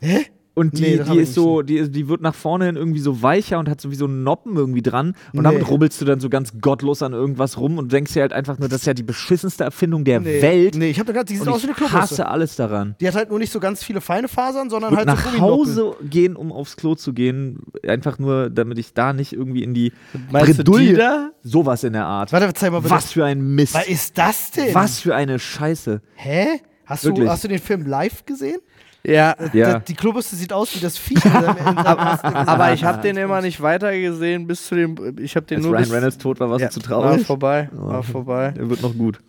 [0.00, 0.26] Hä?
[0.58, 3.00] Und Nee, die, hab die ich ist so, die, die wird nach vorne hin irgendwie
[3.00, 5.14] so weicher und hat so wie so einen Noppen irgendwie dran.
[5.32, 5.68] Und damit Nee.
[5.68, 8.68] rubbelst du dann so ganz gottlos an irgendwas rum und denkst dir halt einfach nur,
[8.68, 10.74] das ist ja die beschissenste Erfindung der Nee, Welt.
[10.74, 12.00] Nee, ich habe gerade, die sieht aus wie eine ich Klobürste.
[12.00, 12.96] hasse alles daran.
[13.00, 15.38] Die hat halt nur nicht so ganz viele feine Fasern, sondern Und halt nach so.
[15.40, 19.74] Hause gehen, um aufs Klo zu gehen, einfach nur, damit ich da nicht irgendwie in
[19.74, 19.92] die
[20.30, 21.30] Meinst die Bredouille, da?
[21.42, 22.32] sowas in der Art.
[22.32, 22.94] Warte, zeig mal bitte.
[22.94, 23.74] Was für ein Mist.
[23.74, 24.74] Was ist das denn?
[24.74, 26.00] Was für eine Scheiße.
[26.14, 26.46] Hä?
[26.86, 28.58] Hast du, hast du den Film live gesehen?
[29.04, 29.34] Ja.
[29.52, 29.78] Ja.
[29.78, 31.24] Die Klobürste sieht aus wie das Gesicht.
[31.26, 35.16] Aber ich habe den immer nicht weitergesehen bis zu dem.
[35.20, 37.02] Ich habe den Als nur Ryan bis, Reynolds tot war, warst ja, du zu War
[37.02, 37.26] traurig.
[37.26, 37.68] vorbei.
[37.72, 38.54] War vorbei.
[38.56, 39.20] Er wird noch gut.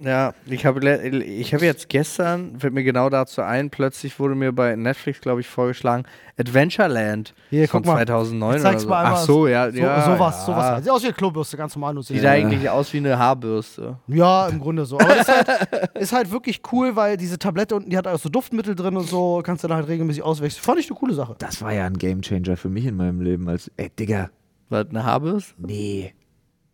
[0.00, 0.80] Ja, ich habe
[1.24, 5.40] ich habe jetzt gestern, fällt mir genau dazu ein, plötzlich wurde mir bei Netflix, glaube
[5.40, 6.04] ich, vorgeschlagen,
[6.38, 7.96] Adventureland Hier, von guck mal.
[8.06, 8.88] 2009 Ich oder zeig's so.
[8.88, 9.12] mal einmal.
[9.20, 10.04] Ach so, ja, So, ja.
[10.04, 10.44] sowas, ja.
[10.46, 10.84] sowas.
[10.84, 11.94] Sieht aus wie eine Klobürste, ganz normal.
[11.94, 13.98] Nur Sieht eigentlich aus wie eine Haarbürste.
[14.06, 14.98] Ja, im Grunde so.
[15.00, 15.48] Aber ist halt,
[15.94, 19.08] ist halt wirklich cool, weil diese Tablette unten, die hat auch so Duftmittel drin und
[19.08, 20.62] so, kannst du dann halt regelmäßig auswechseln.
[20.62, 21.34] Fand ich eine coole Sache.
[21.38, 23.48] Das war ja ein Gamechanger für mich in meinem Leben.
[23.48, 24.30] Als, ey, Digga,
[24.68, 25.54] Was, eine Haarbürste?
[25.58, 26.14] nee.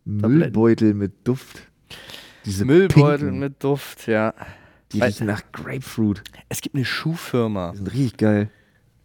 [0.07, 1.67] Müllbeutel mit Duft.
[2.45, 4.33] Diese Müllbeutel pinken, mit Duft, ja.
[4.91, 6.23] Die Weil- riechen nach Grapefruit.
[6.49, 7.71] Es gibt eine Schuhfirma.
[7.71, 8.49] Die sind richtig geil.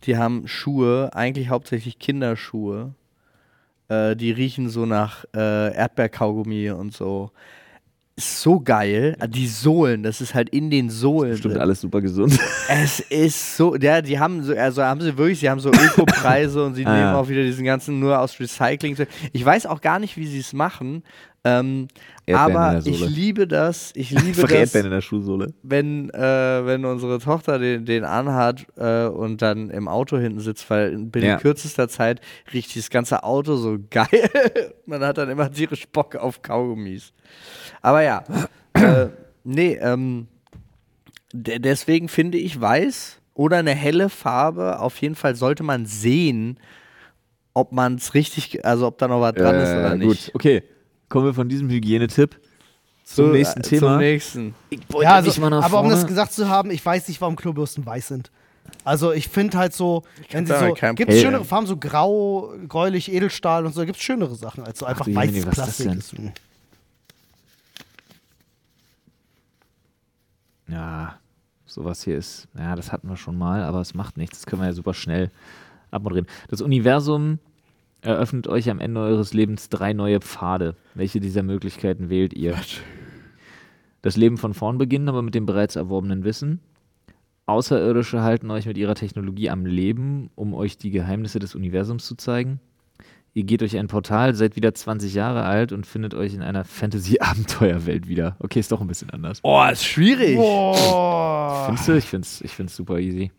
[0.05, 2.95] Die haben Schuhe, eigentlich hauptsächlich Kinderschuhe.
[3.89, 7.31] Äh, die riechen so nach äh, Erdbeerkaugummi und so.
[8.17, 9.17] Ist so geil.
[9.19, 11.37] Ah, Die Sohlen, das ist halt in den Sohlen.
[11.39, 12.39] Stimmt, alles super gesund.
[12.69, 16.65] Es ist so, ja, die haben so, also haben sie wirklich, sie haben so Ökopreise
[16.65, 18.97] und sie Ah, nehmen auch wieder diesen ganzen nur aus Recycling.
[19.33, 21.03] Ich weiß auch gar nicht, wie sie es machen.
[21.43, 21.89] Ähm,
[22.31, 25.55] aber ich liebe das, ich liebe das, Erdbeeren in der Schuhsohle.
[25.63, 30.69] wenn, äh, wenn unsere Tochter den, den anhat äh, und dann im Auto hinten sitzt,
[30.69, 31.37] weil binnen Ja.
[31.39, 32.21] kürzester Zeit
[32.53, 34.75] riecht das ganze Auto so geil.
[34.85, 37.13] Man hat dann immer tierisch Bock auf Kaugummis.
[37.81, 38.23] Aber ja,
[38.75, 39.09] äh,
[39.45, 40.29] nee, ähm,
[41.33, 46.59] de deswegen finde ich weiß oder eine helle Farbe, auf jeden Fall sollte man sehen,
[47.55, 50.27] ob man es richtig, also ob da noch was dran ist oder Äh, nicht.
[50.27, 50.63] Gut, okay.
[51.11, 52.41] Kommen wir von diesem Hygienetipp
[53.05, 53.89] zum Zu- nächsten äh, Thema.
[53.89, 54.55] Zum nächsten.
[55.03, 57.21] Ja, also, mich mal nach aber um das vorne- gesagt zu haben, ich weiß nicht,
[57.21, 58.31] warum Klobürsten weiß sind.
[58.85, 62.53] Also ich finde halt so, wenn sie so, kein gibt es schönere Farben, so grau,
[62.69, 65.59] gräulich, Edelstahl und so, gibt es schönere Sachen als so einfach du weißes Jemini, was
[65.59, 65.87] ist das Plastik.
[65.89, 65.99] denn?
[65.99, 66.13] ist.
[66.13, 66.33] Hm.
[70.69, 71.19] Ja,
[71.67, 74.39] sowas hier ist, ja, das hatten wir schon mal, aber es macht nichts.
[74.39, 75.31] Das können wir ja super schnell
[75.91, 76.29] abmoderieren.
[76.49, 77.39] Das Universum
[78.03, 80.77] eröffnet euch am Ende eures Lebens drei neue Pfade.
[80.95, 82.57] Welche dieser Möglichkeiten wählt ihr?
[84.03, 86.61] Das Leben von vorn beginnen, aber mit dem bereits erworbenen Wissen.
[87.47, 92.15] Außerirdische halten euch mit ihrer Technologie am Leben, um euch die Geheimnisse des Universums zu
[92.15, 92.61] zeigen.
[93.33, 96.65] Ihr geht durch ein Portal, seid wieder 20 Jahre alt und findet euch in einer
[96.65, 98.37] Fantasy-Abenteuerwelt wieder.
[98.41, 99.41] Okay, ist doch ein bisschen anders.
[99.43, 100.37] Oh, ist schwierig.
[100.37, 101.65] Boah.
[101.67, 101.97] Findest du?
[101.97, 103.31] Ich find's, ich find's super easy.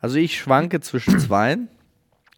[0.00, 1.68] Also ich schwanke zwischen zweien.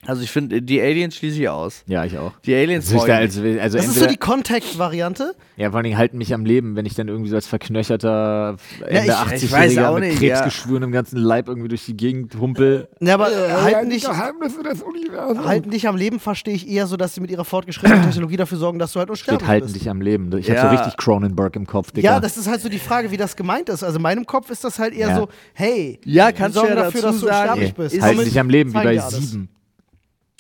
[0.06, 1.82] Also ich finde, die Aliens schließe ich aus.
[1.86, 2.32] Ja, ich auch.
[2.44, 5.34] Die Aliens Also, ich da, also, also Das ist so die Contact-Variante.
[5.56, 8.56] ja, vor allen Dingen halten mich am Leben, wenn ich dann irgendwie so als verknöcherter
[8.86, 12.88] Ende ich 80-Jähriger weiß auch mit Krebsgeschwüren im ganzen Leib irgendwie durch die Gegend humpel.
[13.00, 13.26] Ja, aber
[13.62, 18.02] halten, dich, halten dich am Leben verstehe ich eher so, dass sie mit ihrer fortgeschrittenen
[18.06, 19.76] Technologie dafür sorgen, dass du halt unsterblich Steht halten bist.
[19.76, 20.36] dich am Leben.
[20.38, 20.54] Ich Ja.
[20.62, 22.12] hab so richtig Cronenberg im Kopf, Digga.
[22.14, 23.82] Ja, das ist halt so die Frage, wie das gemeint ist.
[23.82, 25.16] Also in meinem Kopf ist das halt eher Ja.
[25.16, 28.02] so, hey, Ja, kannst du sorgen ja dafür, dass du unsterblich Nee, bist.
[28.02, 29.48] halten dich am Leben, wie bei sieben.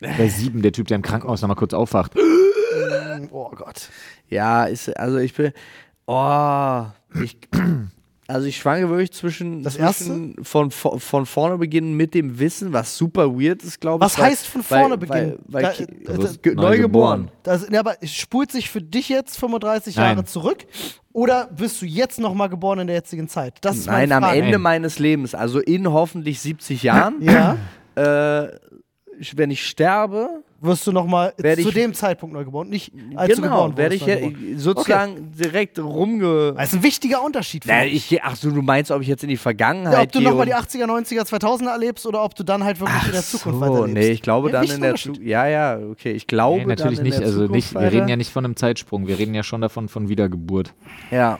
[0.00, 2.12] Bei sieben, der Typ, der im Krankenhaus nochmal kurz aufwacht.
[3.30, 3.88] Oh Gott.
[4.28, 5.52] Ja, ist, also ich bin.
[6.06, 6.84] Oh,
[7.22, 7.38] ich.
[8.26, 12.72] Also ich schwanke wirklich zwischen, Das zwischen von, von, von vorne beginnen mit dem Wissen,
[12.72, 14.10] was super weird ist, glaube ich.
[14.10, 15.38] Was heißt von vorne beginnen?
[15.46, 15.74] Weil, weil,
[16.06, 17.30] Da- äh, das- ge- neu geboren.
[17.44, 20.04] Das, ja, aber spult sich für dich jetzt 35 Nein.
[20.16, 20.66] Jahre zurück
[21.12, 23.58] oder bist du jetzt nochmal geboren in der jetzigen Zeit?
[23.60, 24.34] Das ist Nein, meine am.
[24.34, 24.60] Ende Nein.
[24.62, 27.56] meines Lebens, also in hoffentlich 70 Jahren, Ja,
[27.94, 28.48] äh,
[29.36, 33.42] wenn ich sterbe, wirst du nochmal zu ich- dem Zeitpunkt neu geboren, nicht als du
[33.42, 34.54] genau, geboren werde ich ja geboren.
[34.58, 36.54] sozusagen direkt rumge.
[36.56, 38.10] Das ist ein wichtiger Unterschied für Na, mich.
[38.12, 40.46] ich, ach so, du meinst, ob ich jetzt in die Vergangenheit Ja, ob du nochmal
[40.46, 43.60] die 80er, 90er, 2000er erlebst oder ob du dann halt wirklich in der Zukunft so,
[43.60, 43.94] weiterlebst.
[43.94, 44.94] nee, ich glaube Ja, dann in der.
[44.94, 45.22] Zukunft.
[45.22, 46.12] Ja, ja, okay.
[46.12, 47.18] Ich glaube Nee, natürlich dann in nicht.
[47.20, 49.60] der Also Zukunft nicht, wir reden ja nicht von einem Zeitsprung, wir reden ja schon
[49.60, 50.72] davon von Wiedergeburt.
[51.10, 51.38] Ja.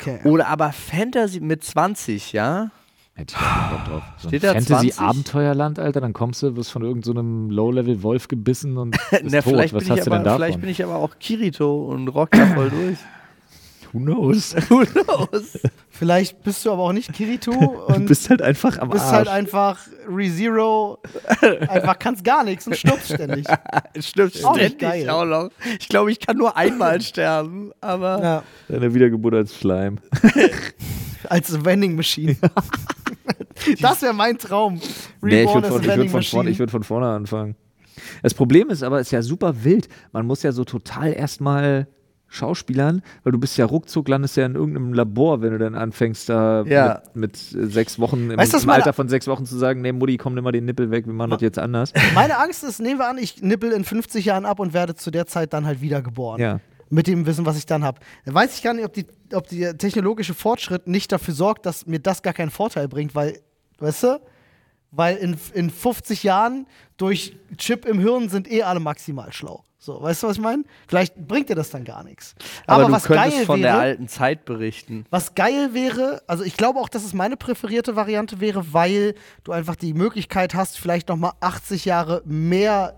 [0.00, 0.18] Okay.
[0.24, 2.70] Oder aber Fantasy mit 20, ja?
[3.18, 4.02] Hätte ich auch Bock drauf.
[4.18, 4.68] So ein Steht da 20?
[4.68, 9.44] Fantasy-Abenteuerland, Alter, dann kommst du, wirst von irgendeinem so Low-Level-Wolf gebissen und bist Na, tot.
[9.44, 10.38] vielleicht, Was bin hast ich du aber, denn davon?
[10.42, 12.98] vielleicht bin ich aber auch Kirito und rock da voll durch.
[13.92, 14.54] Who knows?
[14.68, 15.58] Who knows?
[15.88, 19.14] Vielleicht bist du aber auch nicht Kirito und Du bist halt einfach am bist Arsch.
[19.14, 19.78] halt einfach
[20.10, 20.98] ReZero,
[21.68, 23.46] einfach kannst gar nichts und stirbst ständig.
[23.94, 25.08] Nicht ständig geil.
[25.08, 25.48] auch noch.
[25.80, 29.98] Ich glaube, ich kann nur einmal sterben, aber Ja, Deine Wiedergeburt als Schleim.
[31.30, 32.36] als Vending Machine.
[33.80, 34.80] Das wäre mein Traum.
[35.22, 37.56] Nee, ich Reborn würde von, ich würd von, vorne, ich würd von vorne anfangen.
[38.22, 39.88] Das Problem ist aber, es ist ja super wild.
[40.12, 41.86] Man muss ja so total erstmal
[42.28, 46.28] Schauspielern, weil du bist ja ruckzuck, landest ja in irgendeinem Labor, wenn du dann anfängst,
[46.28, 47.02] da Ja.
[47.14, 49.92] mit, mit äh, sechs Wochen, im, Weißt im Alter von sechs Wochen zu sagen, nee,
[49.92, 51.92] Mutti, komm, nimm mal den Nippel weg, wir machen das jetzt anders.
[52.14, 55.10] Meine Angst ist, nehmen wir an, ich nippel in 50 Jahren ab und werde zu
[55.10, 56.40] der Zeit dann halt wiedergeboren.
[56.40, 56.60] Ja.
[56.90, 58.00] Mit dem Wissen, was ich dann habe.
[58.26, 61.98] Weiß ich gar nicht, ob, die, ob der technologische Fortschritt nicht dafür sorgt, dass mir
[62.00, 63.38] das gar keinen Vorteil bringt, weil,
[63.78, 64.20] weißt du?
[64.92, 66.66] Weil in, in 50 Jahren
[66.96, 69.62] durch Chip im Hirn sind eh alle maximal schlau.
[69.78, 70.64] So, weißt du, was ich meine?
[70.88, 72.34] Vielleicht bringt dir das dann gar nichts.
[72.66, 75.04] Aber, Aber, du was könntest geil von wäre, der alten Zeit berichten.
[75.10, 79.14] was geil wäre, also ich glaube auch, dass es meine präferierte Variante wäre, weil
[79.44, 82.96] du einfach die Möglichkeit hast, vielleicht noch mal 80 Jahre mehr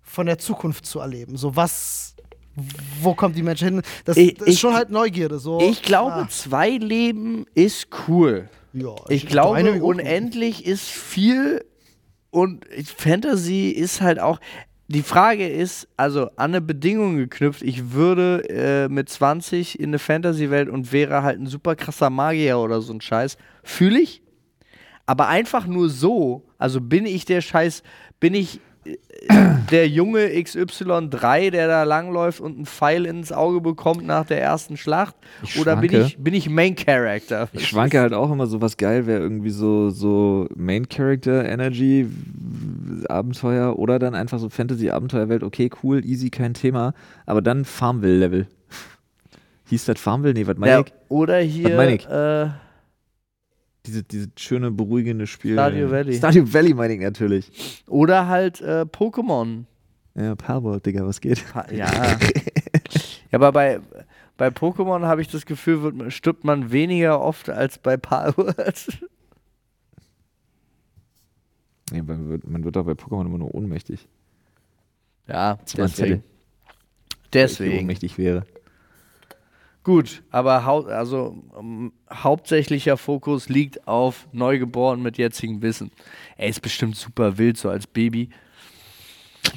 [0.00, 1.36] von der Zukunft zu erleben.
[1.36, 2.14] So was,
[3.00, 3.82] wo kommt die Menschheit hin?
[4.04, 5.38] Das, Ich- das ist ich- schon halt Neugierde.
[5.38, 5.60] So.
[5.60, 8.48] Ich glaube, Ah, zwei Leben ist cool.
[8.72, 11.64] Ja, Ich eine glaube, unendlich ist viel
[12.30, 12.64] und
[12.96, 14.40] Fantasy ist halt auch.
[14.88, 19.98] Die Frage ist, also an eine Bedingung geknüpft, ich würde äh, mit 20 in eine
[19.98, 23.38] Fantasy-Welt und wäre halt ein super krasser Magier oder so ein Scheiß.
[23.62, 24.22] Fühle ich.
[25.06, 27.82] Aber einfach nur so, also bin ich der Scheiß,
[28.20, 28.60] bin ich
[29.70, 34.76] der junge XY3, der da langläuft und einen Pfeil ins Auge bekommt nach der ersten
[34.76, 35.14] Schlacht?
[35.42, 37.48] Ich Oder bin ich, bin ich Main Character?
[37.52, 42.08] Ich schwanke halt auch immer so was geil, wäre irgendwie so, so Main Character Energy
[43.08, 46.94] Abenteuer oder dann einfach so Fantasy Abenteuerwelt, okay, cool, easy, kein Thema,
[47.26, 48.46] aber dann Farmville Level.
[49.68, 50.34] Hieß das Farmville?
[50.34, 50.92] Nee, was meine Ja, ich?
[51.08, 52.06] oder hier meine ich?
[52.08, 52.50] Äh,
[53.86, 55.54] Diese, diese schöne, beruhigende Spiel.
[55.54, 56.14] Stardew Valley.
[56.14, 57.82] Stardew Valley meine ich natürlich.
[57.88, 59.64] oder halt äh, Pokémon.
[60.14, 61.42] Ja, Palworld, Digga, was geht?
[61.52, 61.90] Pa- Ja.
[61.92, 62.18] ja,
[63.32, 63.80] aber bei,
[64.36, 69.00] bei Pokémon habe ich das Gefühl, wird, man- stirbt man weniger oft als bei Palworld.
[71.90, 74.06] Nee, man wird, man wird doch bei Pokémon immer nur ohnmächtig.
[75.28, 76.22] ja, Zieh mal einen Zettel, deswegen.
[76.22, 77.78] weil ich Deswegen.
[77.80, 78.44] ohnmächtig wäre.
[79.84, 85.90] Gut, aber hau also ähm, hauptsächlicher Fokus liegt auf Neugeboren mit jetzigem Wissen.
[86.36, 88.30] Er ist bestimmt super wild, so als Baby.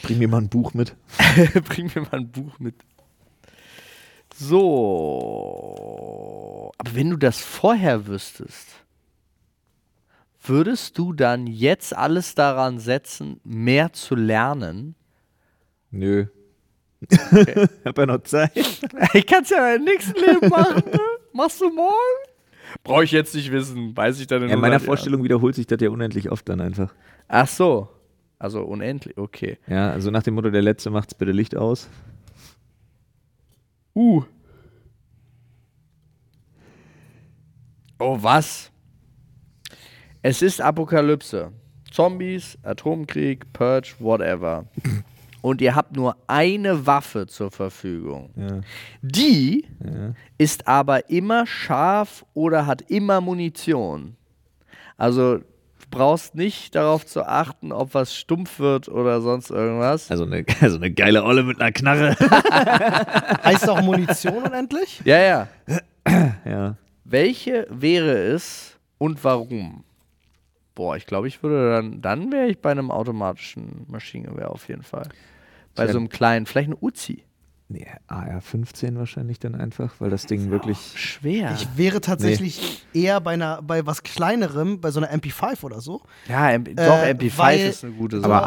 [0.02, 0.96] Bring mir mal ein Buch mit.
[1.66, 2.74] Bring mir mal ein Buch mit.
[4.34, 5.12] So.
[6.78, 8.70] Aber wenn du das vorher wüsstest,
[10.44, 14.96] würdest du dann jetzt alles daran setzen, mehr zu lernen?
[15.92, 16.26] Nö.
[17.86, 18.52] Hab ja noch Zeit.
[19.14, 20.84] Ich kann es ja im nächsten Leben machen.
[20.92, 21.00] ne?
[21.34, 21.94] Machst du morgen?
[22.84, 23.96] Brauche ich jetzt nicht wissen.
[23.96, 24.86] Weiß ich dann in Ja, in meiner 100 Jahren.
[24.86, 26.94] Vorstellung wiederholt sich das ja unendlich oft dann einfach.
[27.28, 27.90] Ach so.
[28.38, 29.58] Also unendlich, okay.
[29.68, 31.90] Ja, also nach dem Motto, der Letzte macht's bitte Licht aus.
[33.96, 34.24] Uh.
[38.00, 38.72] Oh, was?
[40.22, 41.52] Es ist Apokalypse.
[41.92, 44.66] Zombies, Atomkrieg, Purge, whatever.
[45.46, 48.32] Und ihr habt nur eine Waffe zur Verfügung.
[48.36, 48.62] Ja,
[49.04, 50.16] Die ja.
[50.40, 54.16] ist aber immer scharf oder hat immer Munition.
[54.98, 55.44] Also du
[55.92, 60.10] brauchst nicht darauf zu achten, ob was stumpf wird oder sonst irgendwas.
[60.10, 62.16] Also eine, also eine geile Olle mit einer Knarre.
[63.44, 65.04] Heißt auch Munition unendlich?
[65.06, 65.48] Ja, ja.
[66.44, 66.76] ja.
[67.04, 69.84] Welche wäre es und warum?
[70.74, 74.82] Boah, ich glaube, ich würde dann, dann wäre ich bei einem automatischen Maschinengewehr auf jeden
[74.82, 75.08] Fall.
[75.76, 77.24] Bei so einem kleinen, vielleicht ein Uzi.
[77.68, 80.78] Nee, AR-15 wahrscheinlich dann einfach, weil das Ding wirklich.
[80.96, 81.52] Schwer.
[81.56, 86.02] Ich wäre tatsächlich eher bei, einer, bei was Kleinerem, bei so einer MP5 oder so.
[86.30, 88.44] ja, M doch, Äh, MP5 weil- ist eine gute Aber Sache.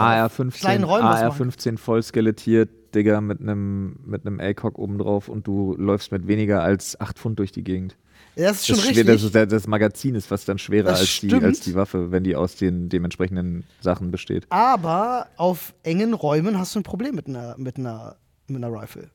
[0.53, 5.29] kleinen AR-15 Räumen was AR-15 voll skelettiert, Digga, mit einem mit einem ACOG oben drauf
[5.29, 7.97] und du läufst mit weniger als 8 Pfund durch die Gegend.
[8.39, 9.05] Das ist schon Das, richtig.
[9.05, 11.45] schwer, das, ist, das Magazin ist fast dann schwerer Das als die, stimmt.
[11.45, 14.47] als die Waffe, wenn die aus den dementsprechenden Sachen besteht.
[14.51, 18.17] aber auf engen Räumen hast du ein Problem mit einer, mit einer,
[18.47, 19.11] mit einer Rifle.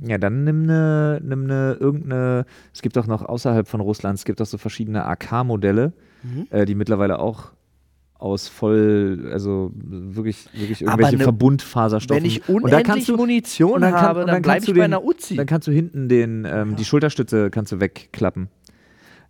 [0.00, 4.24] Ja, dann nimm eine, nimm eine, irgendeine, es gibt auch noch außerhalb von Russland, es
[4.24, 5.92] gibt auch so verschiedene AK-Modelle,
[6.22, 6.46] Mhm.
[6.50, 7.52] äh, die mittlerweile auch
[8.20, 12.22] aus voll, also wirklich, wirklich irgendwelche ne- Verbundfaserstoffen.
[12.24, 14.74] Wenn ich unendlich kannst du- Munition und dann kann- habe, und dann, dann kannst ich
[14.74, 15.36] du bei einer Uzi.
[15.36, 18.48] Dann kannst du hinten den, ähm, die Schulterstütze kannst du wegklappen.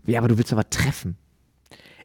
[0.09, 1.17] Ja, aber du willst aber treffen.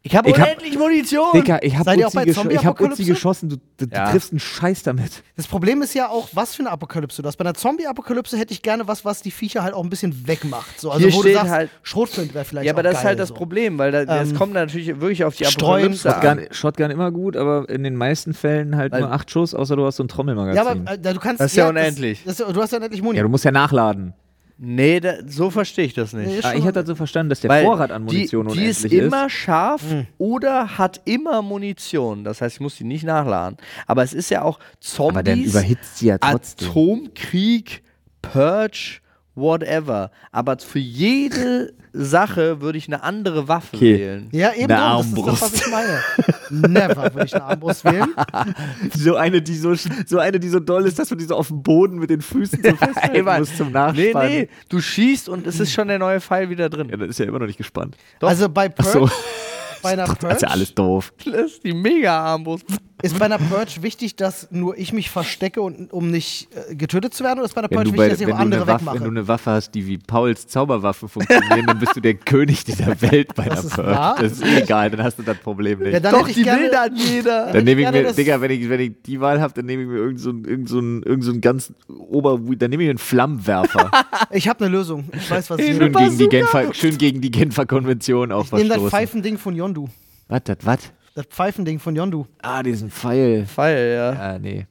[0.06, 1.28] Ich habe Ich hab- unendlich Munition.
[1.34, 3.88] Digga, ich hab Seid ihr auch Uzi, bei gescho ich hab Uzi geschossen, du, du,
[3.88, 4.12] du Ja.
[4.12, 5.24] triffst einen Scheiß damit.
[5.38, 7.38] Das Problem ist ja auch, was für eine Apokalypse du hast.
[7.38, 10.78] Bei einer Zombie-Apokalypse hätte ich gerne was, was die Viecher halt auch ein bisschen wegmacht.
[10.78, 12.94] So, also Hier wo steht du sagst, halt- Schrotflint wäre vielleicht ja, aber auch das
[12.96, 13.36] geil, ist halt das so.
[13.36, 16.22] Problem, weil da, das Ähm, kommt natürlich wirklich auf die streuen, Apokalypse an.
[16.40, 19.78] Shotgun, Shotgun immer gut, aber in den meisten Fällen halt Weil- nur acht Schuss, außer
[19.78, 20.86] du hast so ein Ja, Trommelmagazin.
[20.86, 21.40] aber äh, du kannst.
[21.40, 22.24] Das ist ja unendlich.
[22.26, 23.16] Das, das, du hast ja unendlich Muni.
[23.16, 24.14] ja, du musst ja nachladen.
[24.58, 26.46] Nee, da, so verstehe ich das nicht.
[26.46, 28.86] Ah, ich hatte das so verstanden, dass der Weil Vorrat an Munition die, die ist
[28.86, 29.84] unendlich immer scharf
[30.18, 32.24] oder hat immer Munition.
[32.24, 33.58] Das heißt, ich muss die nicht nachladen.
[33.88, 36.70] Aber es ist ja auch Zombies, Aber dann überhitzt sie ja trotzdem.
[36.70, 37.84] Atomkrieg,
[38.22, 39.00] Purge,
[39.36, 40.12] whatever.
[40.32, 44.00] Aber für jede Sache würde ich eine andere Waffe Okay.
[44.00, 44.30] wählen.
[44.32, 45.42] Ja, eben Eine drum, das ist Armbrust.
[45.42, 46.68] das, was ich meine.
[46.74, 48.08] Never würde ich eine Armbrust wählen.
[48.98, 49.74] So eine, die so,
[50.06, 52.22] so eine, die so doll ist, dass man die so auf dem Boden mit den
[52.22, 53.40] Füßen so festhalten Mann.
[53.40, 54.30] muss zum Nee, Nachspannen.
[54.32, 56.90] nee, du schießt und es ist schon der neue Pfeil wieder drin.
[56.90, 57.98] Ja, das ist ja immer noch nicht gespannt.
[58.20, 58.30] Doch.
[58.30, 59.10] Also bei so,
[59.84, 61.14] bei einer das ist ja Purge alles doof.
[61.26, 62.66] Das ist die Mega-Armbrust.
[63.04, 67.14] ist bei einer Purge wichtig, dass nur ich mich verstecke, und, um nicht äh, getötet
[67.14, 68.62] zu werden, oder ist bei einer Wenn Purge du, wichtig, dass ich auch du andere
[68.62, 69.10] eine Waffe, wenn du wegmache?
[69.20, 73.36] eine Waffe hast, die wie Pauls Zauberwaffe funktioniert, dann bist du der König dieser Welt
[73.36, 73.90] bei Das einer ist Purge.
[73.92, 74.16] wahr.
[74.20, 75.94] Das ist eh egal, dann hast du das Problem nicht.
[75.94, 77.52] Ja, dann Doch, ich die gerne, will dann jeder.
[77.52, 79.84] Dann nehme ich gerne mir, Digga, wenn ich, wenn ich die Wahl habe, dann nehme
[79.84, 82.98] ich mir irgend so irgend so irgend so ganz ober, dann nehme ich mir einen
[83.00, 83.92] Flammenwerfer.
[84.32, 85.04] Ich habe eine Lösung.
[85.14, 85.92] Ich weiß, was ich schön, nehme.
[85.92, 88.82] gegen die Genfer, schön gegen die Genfer Konvention auch Ich nehme das.
[88.90, 89.90] Pfeifending von Yondu.
[90.28, 90.80] Was, das, was?
[91.16, 92.26] Das Pfeifending von Yondu.
[92.42, 93.46] Ah, diesen Pfeil.
[93.46, 94.10] Pfeil, ja.
[94.12, 94.66] Ah, nee.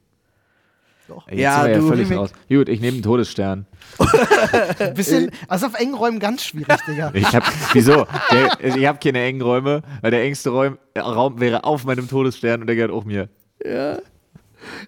[1.07, 1.27] Doch.
[1.27, 2.31] Ey, Ja, du, ja völlig raus.
[2.47, 3.65] Gut, ich nehme einen Todesstern.
[4.95, 7.11] Bisschen, also auf engen Räumen ganz schwierig, Digga.
[7.13, 7.43] Ich hab,
[7.73, 8.07] wieso?
[8.31, 12.07] Der, ich habe keine engen Räume, weil der engste Räum, äh, Raum wäre auf meinem
[12.07, 13.29] Todesstern und der gehört auch mir.
[13.65, 13.97] Ja.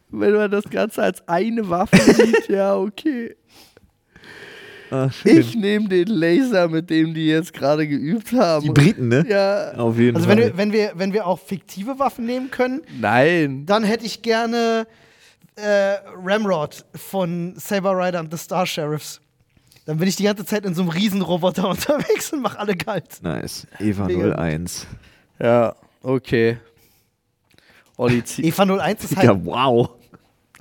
[0.10, 3.36] Wenn man das Ganze als eine Waffe sieht, ja, okay.
[5.08, 5.38] Ach, schön.
[5.40, 8.64] Ich nehme den Laser, mit dem die jetzt gerade geübt haben.
[8.66, 9.26] die Briten, ne?
[9.28, 9.74] ja.
[9.74, 10.38] Auf jeden Also Fall.
[10.38, 13.66] wenn wir, wenn, wir, wenn wir auch fiktive Waffen nehmen können, Nein.
[13.66, 14.88] dann hätte ich gerne
[15.56, 19.22] äh, Ramrod von Saber Rider and the Star Sheriffs.
[19.86, 23.22] Dann bin ich die ganze Zeit in so einem Riesenroboter unterwegs und mach alle kalt.
[23.22, 23.68] nice.
[23.80, 24.32] Eva Mega.
[24.36, 24.88] 01.
[25.40, 26.58] Ja, okay.
[27.98, 28.24] Olli.
[28.40, 29.46] Eva 01 ist Ja, halt.
[29.46, 29.90] wow.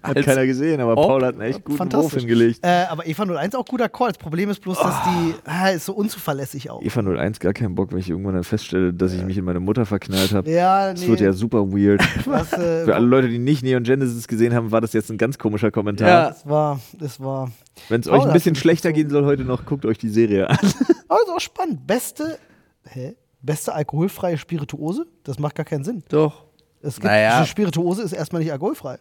[0.04, 2.60] Hat keiner gesehen, aber ob- Paul hat einen echt guten Wurf hingelegt.
[2.62, 4.08] Äh, aber Eva 01 auch guter Call.
[4.08, 6.82] Das Problem ist bloß, dass die ah, ist so unzuverlässig auch.
[6.82, 9.60] Eva 01 gar keinen Bock, weil ich irgendwann dann feststelle, dass ich mich in meine
[9.60, 10.50] Mutter verknallt habe.
[10.50, 11.00] Ja, nee.
[11.00, 12.02] Das wird ja super weird.
[12.26, 15.18] was, äh, Für alle Leute, die nicht Neon Genesis gesehen haben, war das jetzt ein
[15.18, 16.08] ganz komischer Kommentar.
[16.08, 16.28] Ja.
[16.28, 17.50] das war, das war.
[17.88, 20.58] Wenn es euch ein bisschen schlechter gehen soll heute noch, guckt euch die Serie an.
[21.08, 21.86] Aber ist auch spannend.
[21.86, 22.38] Beste,
[22.84, 23.14] hä?
[23.42, 25.06] Beste alkoholfreie Spirituose?
[25.22, 26.02] Das macht gar keinen Sinn.
[26.08, 26.44] Doch.
[26.80, 27.44] Es gibt, Naja.
[27.46, 28.98] Spirituose ist erstmal nicht alkoholfrei.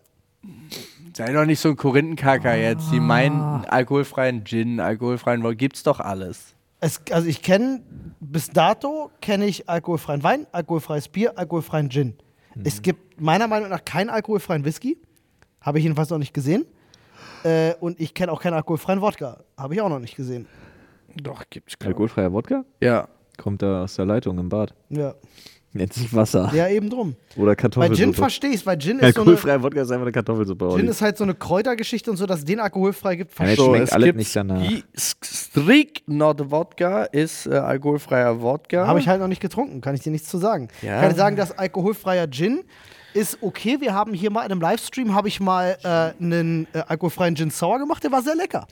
[1.16, 2.92] Sei doch nicht so ein Korinthenkacker jetzt.
[2.92, 5.56] Die meinen alkoholfreien Gin, alkoholfreien Wodka.
[5.56, 6.56] Gibt's doch alles.
[6.80, 7.82] Es, also ich kenne,
[8.20, 12.16] bis dato kenne ich alkoholfreien Wein, alkoholfreies Bier, alkoholfreien Gin.
[12.64, 14.98] Es gibt meiner Meinung nach keinen alkoholfreien Whisky.
[15.62, 16.66] Habe ich jedenfalls noch nicht gesehen.
[17.44, 19.44] Äh, und ich kenne auch keinen alkoholfreien Wodka.
[19.58, 20.48] Habe ich auch noch nicht gesehen.
[21.16, 22.66] Doch, gibt's Alkoholfreier Wodka?
[22.82, 23.08] Ja.
[23.38, 24.76] Kommt da aus der Leitung im Bad.
[24.90, 25.16] Ja,
[25.76, 26.52] Nennt sich Wasser.
[26.54, 27.16] ja eben drum.
[27.36, 27.98] Oder Bei Kartoffelsuppe.
[27.98, 30.76] Gin verstehe ich es, weil Gin ist, so eine, Alkoholfreier Wodka ist einfach eine Kartoffelsuppe.
[30.78, 33.38] Gin ist halt so eine Kräutergeschichte und so, dass es den alkoholfrei gibt.
[33.40, 34.62] Ja, jetzt verstehe schmeckt es alles nicht danach.
[34.96, 38.86] Strict Not Wodka ist äh, alkoholfreier Wodka.
[38.86, 40.68] Habe ich halt noch nicht getrunken, kann ich dir nichts zu sagen.
[40.84, 40.96] Ja.
[40.96, 42.64] Ich kann dir sagen, dass alkoholfreier Gin
[43.16, 43.78] ist okay.
[43.80, 47.50] Wir haben hier mal in einem Livestream habe ich mal äh, einen äh, alkoholfreien Gin
[47.50, 48.68] Sour gemacht, der war sehr lecker.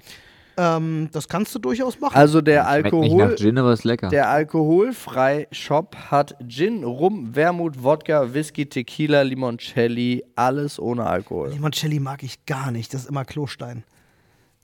[0.64, 2.16] Ähm, das kannst du durchaus machen.
[2.16, 4.10] Also der Schmeckt nicht nach Alkohol, Gin, aber ist lecker.
[4.10, 11.50] der alkoholfrei Shop hat Gin, Rum, Wermut, Wodka, Whisky, Tequila, Limoncelli, alles ohne Alkohol.
[11.50, 13.84] Limoncelli mag ich gar nicht, das ist immer Klostein.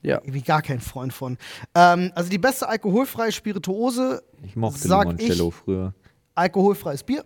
[0.02, 0.18] Ja.
[0.22, 1.38] Irgendwie gar kein Freund von.
[1.74, 5.94] Ähm, also die beste alkoholfreie Spirituose, ich mochte sag Limoncello ich- früher.
[6.36, 7.24] alkoholfreies Bier.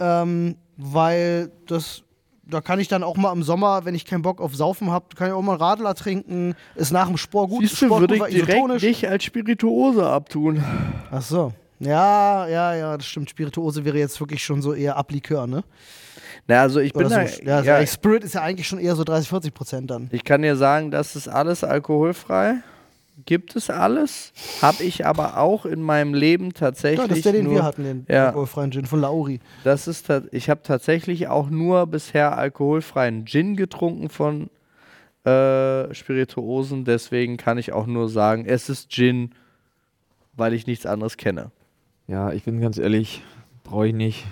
[0.00, 2.02] Ähm, weil das,
[2.48, 5.06] da kann ich dann auch mal im Sommer, wenn ich keinen Bock auf Saufen habe,
[5.14, 6.54] kann ich auch mal einen Radler trinken.
[6.74, 7.60] Ist nach dem Sport gut.
[7.62, 10.62] Siehst du, Sport würde ich direkt nicht als Spirituose abtun.
[11.10, 11.52] Ach so.
[11.80, 13.30] Ja, ja, ja, das stimmt.
[13.30, 15.62] Spirituose wäre jetzt wirklich schon so eher Ablikör, ne?
[16.46, 18.78] Na, also ich bin Oder da, so, ja, ja, so, Spirit ist ja eigentlich schon
[18.78, 20.08] eher so 30, 40 Prozent dann.
[20.10, 22.56] ich kann dir sagen, das ist alles alkoholfrei.
[23.26, 24.32] Gibt es alles.
[24.62, 27.00] Habe ich aber auch in meinem Leben tatsächlich.
[27.00, 28.26] Ja, das ist der, den nur, wir hatten, den Ja.
[28.26, 29.40] alkoholfreien Gin von Lauri.
[29.64, 34.50] Das ist ich habe tatsächlich auch nur bisher alkoholfreien Gin getrunken von
[35.24, 36.84] äh, Spirituosen.
[36.84, 39.32] Deswegen kann ich auch nur sagen, es ist Gin,
[40.34, 41.50] weil ich nichts anderes kenne.
[42.06, 43.22] Ja, ich bin ganz ehrlich,
[43.64, 44.24] brauche ich nicht.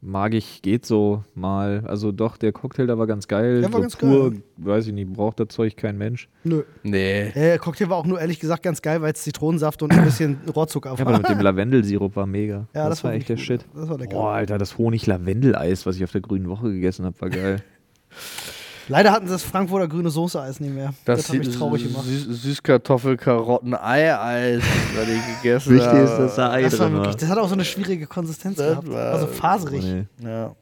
[0.00, 1.82] Mag ich, geht so mal.
[1.84, 3.62] Also doch, der Cocktail da war ganz geil.
[3.62, 4.42] Der war so ganz pur, geil.
[4.58, 6.28] weiß ich nicht, braucht das Zeug kein Mensch.
[6.44, 6.62] Nö.
[6.84, 7.32] Nee.
[7.34, 10.38] Der Cocktail war auch nur ehrlich gesagt ganz geil, weil es Zitronensaft und ein bisschen
[10.54, 11.06] Rohrzucker Ja, war.
[11.08, 12.68] aber mit dem Lavendelsirup war mega.
[12.74, 13.64] Ja, das, war echt der wirklich Shit.
[13.72, 13.82] gut.
[13.82, 14.14] Das war lecker.
[14.14, 17.62] Boah, Alter, das Honig-Lavendel-Eis, was ich auf der grünen Woche gegessen habe, war geil.
[18.88, 20.94] Leider hatten sie das Frankfurter grüne Soße-Eis nicht mehr.
[21.04, 22.04] Das, hat mich traurig gemacht.
[22.06, 24.62] Süß, Süßkartoffel, Karotten, Ei-Eis,
[24.96, 25.98] was ich gegessen Wichtig habe.
[26.00, 27.02] ist, dass da Ei Das, war drin war.
[27.02, 28.90] wirklich, das hat auch so eine schwierige Konsistenz Das gehabt.
[28.90, 29.84] war- Also faserig.
[29.84, 30.04] Nee.
[30.26, 30.54] Ja.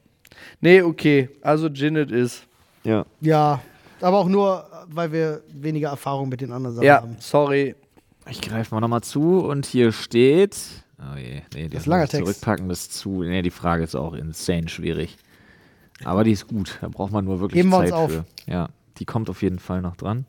[0.61, 1.29] Nee, okay.
[1.43, 2.43] Also Gin it is.
[2.85, 3.05] Ja.
[3.21, 3.61] Ja.
[4.01, 7.17] Aber auch nur, weil wir weniger Erfahrung mit den anderen Sachen Ja, haben.
[7.21, 7.75] sorry.
[8.29, 10.57] Ich greife mal nochmal zu und hier steht.
[10.99, 12.25] Oh je, nee, Das ist das langer Text.
[12.27, 13.23] Zurückpacken das ist zu.
[13.23, 15.17] Nee, die Frage ist auch insane schwierig.
[16.05, 16.79] Aber die ist gut.
[16.81, 18.11] Da braucht man nur wirklich Heben wir uns Zeit auf.
[18.13, 18.25] für.
[18.47, 18.69] Ja,
[18.99, 20.27] die kommt auf jeden Fall noch dran.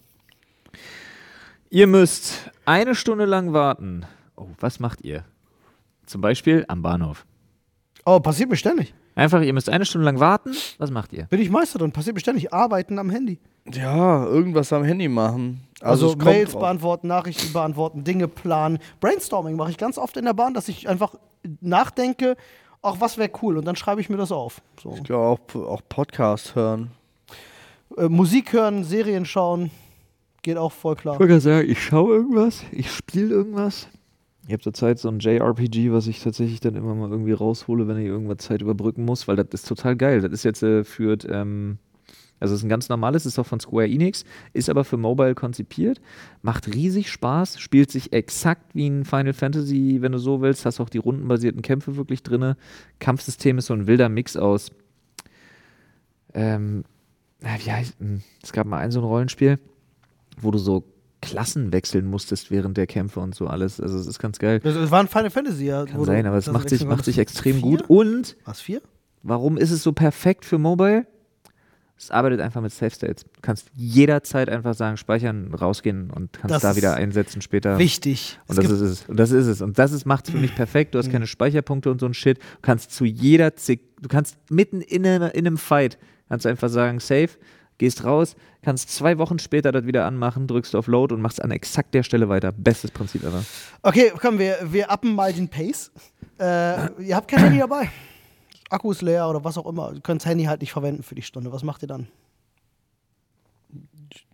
[1.69, 4.05] Ihr müsst eine Stunde lang warten.
[4.35, 5.23] Oh, was macht ihr?
[6.05, 7.25] Zum Beispiel am Bahnhof.
[8.05, 8.93] Oh, passiert mir ständig.
[9.15, 10.51] Einfach, ihr müsst eine Stunde lang warten.
[10.77, 11.25] Was macht ihr?
[11.25, 11.91] Bin ich Meister drin.
[11.91, 12.53] Passiert mir ständig.
[12.53, 13.39] Arbeiten am Handy.
[13.69, 15.61] Ja, irgendwas am Handy machen.
[15.81, 16.61] Also, es kommt Mails drauf.
[16.61, 18.79] beantworten, Nachrichten beantworten, Dinge planen.
[19.01, 21.15] Brainstorming mache ich ganz oft in der Bahn, dass ich einfach
[21.59, 22.37] nachdenke,
[22.81, 24.61] auch was wäre cool und dann schreibe ich mir das auf.
[24.81, 24.93] So.
[24.95, 26.91] Ich glaube auch, auch Podcast hören.
[27.97, 29.71] Äh, Musik hören, Serien schauen,
[30.41, 31.19] geht auch voll klar.
[31.19, 33.87] wollte gerade sagen, ich schaue irgendwas, ich spiele irgendwas.
[34.47, 37.97] Ich habe zurzeit so ein JRPG, was ich tatsächlich dann immer mal irgendwie raushole, wenn
[37.97, 40.21] ich irgendwas Zeit überbrücken muss, weil das ist total geil.
[40.21, 41.79] Das ist jetzt äh, für, ähm,
[42.39, 44.23] also es ist ein ganz normales, ist auch von Square Enix,
[44.53, 46.01] ist aber für Mobile konzipiert,
[46.41, 50.79] macht riesig Spaß, spielt sich exakt wie ein Final Fantasy, wenn du so willst, hast
[50.79, 52.55] auch die rundenbasierten Kämpfe wirklich drin.
[52.99, 54.71] Kampfsystem ist so ein wilder Mix aus,
[56.33, 56.83] ähm,
[57.39, 59.59] wie heißt, hm, es gab mal ein so ein Rollenspiel,
[60.39, 60.83] wo du so
[61.21, 63.81] Klassen wechseln musstest während der Kämpfe und so alles.
[63.81, 64.59] Also es ist ganz geil.
[64.59, 65.85] Das war ein Final Fantasy, ja.
[65.85, 67.61] Kann sein, aber es macht sich, macht sich extrem Vier?
[67.63, 67.89] gut.
[67.89, 68.81] Und Was, vier?
[69.23, 71.07] warum ist es so perfekt für Mobile?
[71.99, 73.23] Es arbeitet einfach mit Safe States.
[73.23, 77.79] Du kannst jederzeit einfach sagen, speichern, rausgehen und kannst Das da wieder einsetzen später.
[77.79, 78.39] Wichtig.
[78.47, 79.05] Und das ist es.
[79.07, 79.61] Und das ist es.
[79.61, 80.93] Und das macht es für mich perfekt.
[80.93, 82.37] Du hast keine Speicherpunkte und so ein Shit.
[82.37, 85.97] Du kannst zu jeder Zick, du kannst mitten in, in einem Fight,
[86.29, 87.29] kannst du einfach sagen, safe,
[87.79, 91.49] gehst raus, kannst zwei Wochen später das wieder anmachen, drückst auf Load und machst an
[91.49, 92.51] exakt der Stelle weiter.
[92.51, 93.43] Bestes Prinzip ever.
[93.81, 95.91] Okay, komm, wir, wir uppen mal den Pace.
[96.39, 97.89] Äh, ihr habt kein Handy dabei.
[98.69, 99.93] Akku ist leer oder was auch immer.
[99.93, 101.51] Ihr könnt das Handy halt nicht verwenden für die Stunde.
[101.51, 102.07] Was macht ihr dann?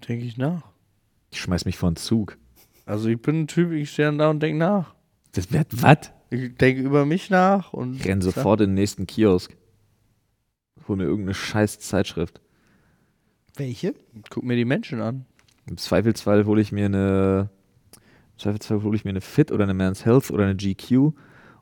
[0.07, 0.63] Denke ich nach.
[1.31, 2.37] Ich schmeiß mich vor den Zug.
[2.85, 4.93] Also ich bin ein Typ, ich stehe dann da und denke nach.
[5.31, 6.11] Das wird was?
[6.29, 9.55] Ich denke über mich nach und Ich renn sofort in den nächsten Kiosk.
[10.87, 12.41] Hol mir irgendeine scheiß Zeitschrift.
[13.55, 13.93] Welche?
[14.29, 15.25] guck mir die Menschen an.
[15.65, 17.49] Im Zweifelsfall hole ich mir eine.
[18.33, 21.13] Im Zweifelsfall hole ich mir eine Fit oder eine Man's Health oder eine GQ.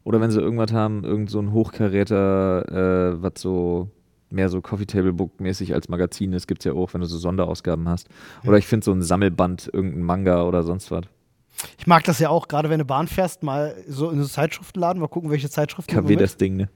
[0.03, 3.89] Oder wenn sie irgendwas haben, irgend so ein Hochkaräter, äh, was so
[4.29, 7.07] mehr so Coffee Table Book mäßig als Magazin ist, gibt es ja auch, wenn du
[7.07, 8.07] so Sonderausgaben hast.
[8.45, 11.03] Oder ich finde so ein Sammelband, irgendein Manga oder sonst was.
[11.77, 15.01] Ich mag das ja auch, gerade wenn du Bahn fährst, mal so in so Zeitschriftenladen,
[15.01, 16.69] mal gucken, welche Zeitschriften KW das Ding, ne?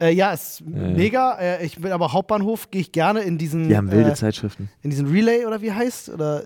[0.00, 0.88] Äh, ja, ist Ja, ja.
[0.96, 1.38] mega.
[1.38, 4.70] Äh, ich bin aber Hauptbahnhof, gehe ich gerne in diesen, Die haben wilde äh, Zeitschriften.
[4.82, 6.08] in diesen Relay oder wie heißt?
[6.08, 6.42] Oder,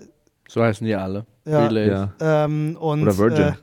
[0.49, 1.25] So heißen die alle.
[1.45, 1.65] Ja.
[1.65, 2.09] Relays.
[2.19, 2.43] Ja.
[2.45, 3.55] ähm, und, Oder Virgin.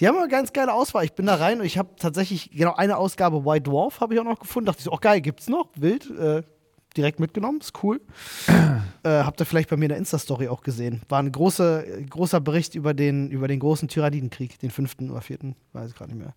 [0.00, 1.04] Die haben eine ganz geile Auswahl.
[1.04, 4.20] Ich bin da rein und ich habe tatsächlich genau eine Ausgabe White Dwarf habe ich
[4.20, 4.66] auch noch gefunden.
[4.66, 5.68] Dachte ich so, oh geil, gibt's noch?
[5.74, 6.08] Wild.
[6.18, 6.42] Äh,
[6.96, 8.00] direkt mitgenommen, ist cool.
[9.02, 11.02] äh, habt ihr vielleicht bei mir in der Insta-Story auch gesehen.
[11.08, 15.56] War ein großer, großer Bericht über den, über den großen Tyranidenkrieg, den fünften oder vierten,
[15.72, 16.34] weiß ich gerade nicht mehr.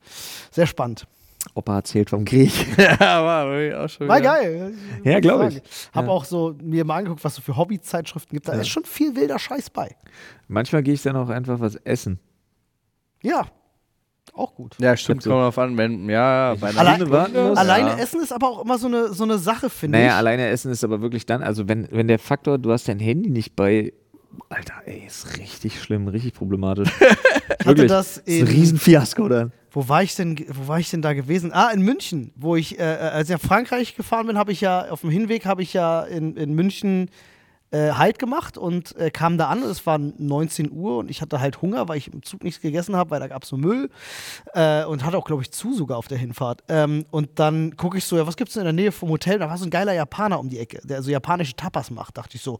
[0.51, 1.07] Sehr spannend.
[1.55, 2.51] Opa erzählt vom Krieg.
[2.78, 4.74] ja, war auch schon War geil.
[5.03, 5.62] Ja, glaub ich.
[5.91, 6.12] Hab Ja.
[6.12, 8.47] auch so mir mal angeguckt, was so für Hobbyzeitschriften gibt.
[8.47, 9.95] Da ist schon viel wilder Scheiß bei.
[10.47, 12.20] Manchmal gehe ich dann auch einfach was essen.
[13.24, 13.45] Ja,
[14.34, 14.76] auch gut.
[14.80, 17.57] Ja, stimmt, kommt drauf an, wenn, ja, bei einer Allein- warten muss.
[17.57, 17.97] Alleine ja.
[17.97, 20.15] essen ist aber auch immer so eine, so eine Sache, finde Naja, ich.
[20.15, 23.30] alleine essen ist aber wirklich dann, also wenn, wenn der Faktor, du hast dein Handy
[23.30, 23.93] nicht bei,
[24.49, 26.89] Alter, ey, ist richtig schlimm, richtig problematisch.
[27.59, 29.51] Ich hatte das ist ein in, Riesenfiasko dann.
[29.69, 31.51] wo war ich denn, wo war ich denn da gewesen?
[31.53, 34.89] Ah, in München, wo ich, äh, als ich nach Frankreich gefahren bin, habe ich ja,
[34.89, 37.09] auf dem Hinweg habe ich ja in, in München
[37.72, 39.63] äh, Halt gemacht und äh, kam da an.
[39.63, 42.95] Es war 19 Uhr und ich hatte halt Hunger, weil ich im Zug nichts gegessen
[42.95, 43.89] habe, weil da gab es nur Müll
[44.53, 46.63] äh, und hatte auch, glaube ich, zu sogar auf der Hinfahrt.
[46.67, 49.39] Ähm, und dann gucke ich so, ja, was gibt es in der Nähe vom Hotel?
[49.39, 52.17] Da war so ein geiler Japaner um die Ecke, der so japanische Tapas macht.
[52.17, 52.59] Dachte ich so,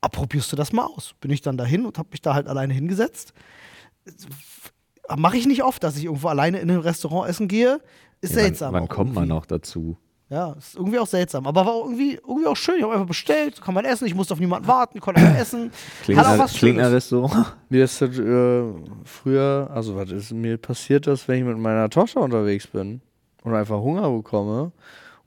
[0.00, 1.14] ah, probierst du das mal aus?
[1.20, 3.32] Bin ich dann dahin und habe mich da halt alleine hingesetzt.
[5.16, 7.80] Mache ich nicht oft, dass ich irgendwo alleine in ein Restaurant essen gehe.
[8.20, 8.72] Ist seltsam.
[8.72, 9.96] Wann, wann kommt man noch dazu?
[10.30, 11.46] Ja, ist irgendwie auch seltsam.
[11.46, 12.74] Aber war auch irgendwie, irgendwie auch schön.
[12.76, 14.06] Ich habe einfach bestellt, kann man essen.
[14.06, 15.70] Ich musste auf niemanden warten, konnte einfach essen.
[16.02, 16.96] Klingt, Hat auch nach- was klingt nach Schönes.
[16.96, 17.56] Restaurant.
[17.70, 18.62] Mir ist das äh,
[19.04, 23.00] früher, also was ist mir passiert, dass wenn ich mit meiner Tochter unterwegs bin
[23.42, 24.72] und einfach Hunger bekomme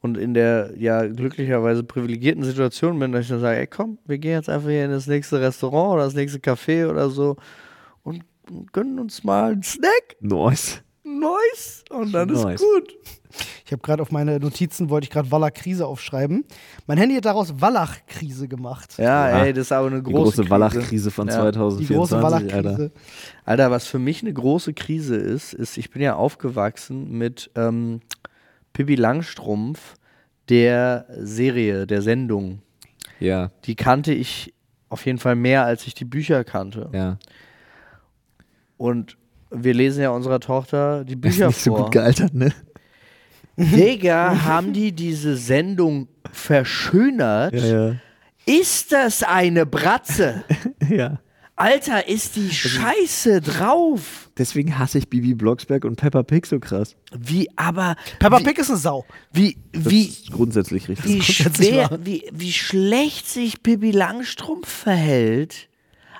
[0.02, 4.20] und in der ja glücklicherweise privilegierten Situation bin, dass ich dann sage, ey komm, wir
[4.20, 7.38] gehen jetzt einfach hier in das nächste Restaurant oder das nächste Café oder so
[8.04, 8.24] und
[8.72, 10.84] gönnen uns mal einen Snack, Nice.
[11.22, 12.56] Neues und dann Nice.
[12.62, 12.96] ist gut.
[13.66, 16.44] Ich habe gerade auf meine Notizen, wollte ich gerade Wallach-Krise aufschreiben.
[16.88, 18.96] Mein Handy hat daraus Wallach-Krise gemacht.
[18.98, 19.44] Ja, Ja.
[19.46, 20.50] ey, das ist aber eine Die große, große Krise.
[20.50, 21.34] Wallach-Krise von Ja.
[21.36, 22.30] 2024, Die große Alter.
[22.30, 22.92] Wallach-Krise.
[23.46, 28.02] Alter, was für mich eine große Krise ist, ist, ich bin ja aufgewachsen mit ähm,
[28.74, 29.96] Pippi Langstrumpf,
[30.50, 32.62] der Serie, der Sendung.
[33.22, 34.54] Ja, die kannte ich
[34.90, 36.90] auf jeden Fall mehr, als ich die Bücher kannte.
[36.92, 37.18] ja.
[38.78, 39.18] Und
[39.52, 41.84] wir lesen ja unserer Tochter die Ist Bücher nicht so vor.
[41.86, 42.52] gut gealtert, ne?
[43.58, 47.54] Digga, haben die diese Sendung verschönert?
[47.54, 47.96] ja.
[48.48, 50.44] Ist das eine Bratze?
[50.90, 51.20] ja.
[51.56, 54.32] Alter, ist die Scheiße drauf.
[54.36, 56.96] Deswegen hasse ich Bibi Blocksberg und Peppa Pig so krass.
[57.16, 57.96] Wie, aber.
[58.18, 59.06] Peppa wie, Pig ist eine Sau.
[59.32, 61.06] Wie, Das wie, ist grundsätzlich richtig.
[61.06, 65.68] wie, grundsätzlich schwer, wie, wie schlecht sich Pippi Langstrumpf verhält.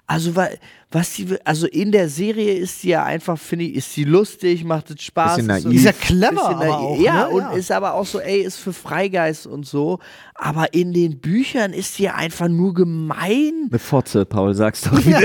[0.06, 0.50] Also, wa-
[0.92, 4.64] was die, also in der Serie ist sie ja einfach, finde ich, ist sie lustig,
[4.64, 5.38] macht es Spaß.
[5.38, 5.78] Bisschen ist so- naiv.
[5.80, 6.74] Ist ja clever, bisschen aber naiv.
[6.74, 7.30] auch, Ja, ne?
[7.30, 7.52] und Ja.
[7.52, 10.00] ist aber auch so, ey, ist für Freigeist und so.
[10.36, 13.68] Aber in den Büchern ist sie ja einfach nur gemein.
[13.70, 15.20] Eine Fotze, Paul, sag's doch wieder.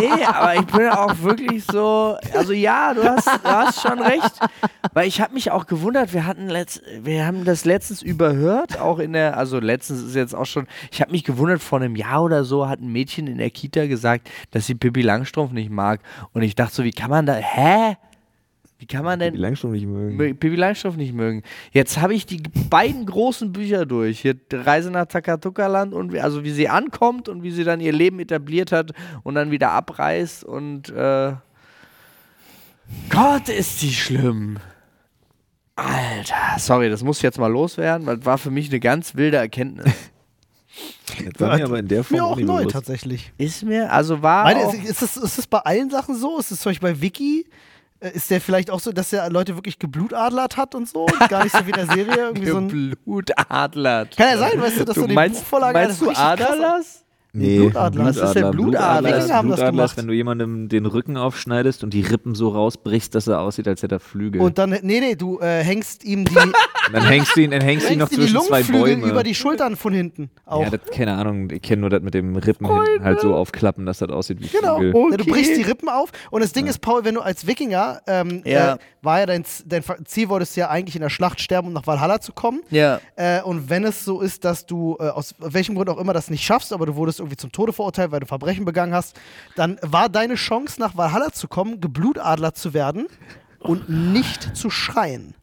[0.00, 4.32] Nee, aber ich bin auch wirklich so, also ja, du hast, du hast schon recht.
[4.92, 8.98] Weil ich habe mich auch gewundert, wir hatten letzt, wir haben das letztens überhört, auch
[8.98, 12.22] in der, also letztens ist jetzt auch schon, ich habe mich gewundert, vor einem Jahr
[12.22, 16.00] oder so hat ein Mädchen in der Kita gesagt, dass sie Pippi Langstrumpf nicht mag.
[16.32, 17.96] Und ich dachte so, wie kann man da, hä?
[18.78, 20.20] Wie kann man denn Langstrumpf nicht mögen.
[20.20, 21.42] Mö- Pippi Langstrumpf nicht mögen.
[21.70, 24.20] Jetzt habe ich die beiden großen Bücher durch.
[24.20, 27.92] Hier Reise nach Takatuka-Land und wie, also wie sie ankommt und wie sie dann ihr
[27.92, 28.92] Leben etabliert hat
[29.22, 31.32] und dann wieder abreist und äh,
[33.08, 34.58] Gott, ist die schlimm.
[35.76, 39.38] Alter, sorry, das muss jetzt mal loswerden, weil das war für mich eine ganz wilde
[39.38, 40.10] Erkenntnis.
[41.34, 42.70] Das war mir aber in der Form Mir auch neu bewusst.
[42.70, 43.32] tatsächlich.
[43.38, 46.38] Ist mir, also war Meine, auch, ist, ist, das, ist das bei allen Sachen so?
[46.38, 47.46] Ist das zum Beispiel bei Vicky?
[48.00, 51.04] Äh, Ist der vielleicht auch so, dass er Leute wirklich geblutadlert hat und so?
[51.06, 52.16] Und gar nicht so wie in der Serie.
[52.16, 52.68] Irgendwie so ein,
[53.04, 54.16] Blutadlert.
[54.16, 57.01] kann ja sein, weißt du, dass du, Du die meinst, Buchvorlage meinst du Aderlass?
[57.34, 58.04] Nee, Blutadler.
[58.04, 59.00] Was ist denn Blutadler?
[59.00, 59.96] Blutadler, Wikinger haben das Blutadler ist, gemacht.
[59.96, 63.82] wenn du jemandem den Rücken aufschneidest und die Rippen so rausbrichst, dass er aussieht, als
[63.82, 64.42] hätte er Flügel.
[64.42, 66.52] Und dann, nee, nee, du äh, hängst ihm die, Und
[66.92, 69.06] dann hängst du ihn, dann hängst du ihn noch zwischen zwei Lungenflügel Bäume.
[69.12, 70.30] über die Schultern von hinten.
[70.44, 70.62] Auch.
[70.62, 73.86] ja, das, keine Ahnung, ich kenne nur das mit dem Rippen hinten halt so aufklappen,
[73.86, 74.76] dass das aussieht wie Genau.
[74.78, 74.94] Flügel.
[74.94, 75.08] Oh.
[75.10, 75.30] Ja, du Okay.
[75.30, 76.10] brichst die Rippen auf.
[76.30, 78.74] Und das Ding ist, Paul, wenn du als Wikinger, ähm, Ja.
[78.74, 81.72] äh, war ja dein, dein Ziel, wolltest du ja eigentlich in der Schlacht sterben, um
[81.72, 82.60] nach Valhalla zu kommen.
[82.70, 83.00] Ja.
[83.16, 86.30] Äh, und wenn es so ist, dass du äh, aus welchem Grund auch immer das
[86.30, 89.18] nicht schaffst, aber du wurdest irgendwie zum Tode verurteilt, weil du Verbrechen begangen hast,
[89.56, 93.06] dann war deine Chance, nach Valhalla zu kommen, geblutadlert zu werden
[93.60, 95.34] und nicht zu schreien.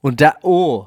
[0.00, 0.86] Und da, oh.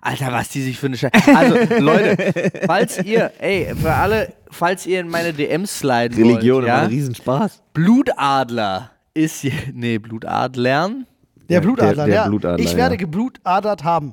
[0.00, 1.34] Alter, was die sich für eine Scheiße.
[1.34, 6.64] Also, Leute, falls ihr, ey, für alle, falls ihr in meine DMs sliden Religion wollt,
[6.66, 6.82] immer ja?
[6.82, 7.62] ein Riesenspaß.
[7.72, 11.06] Blutadler ist hier, nee, Blutadlern.
[11.48, 12.28] Der Ja, Blutadler, der- der ja.
[12.28, 12.98] Blutadler, ich werde ja.
[13.00, 14.12] geblutadert haben.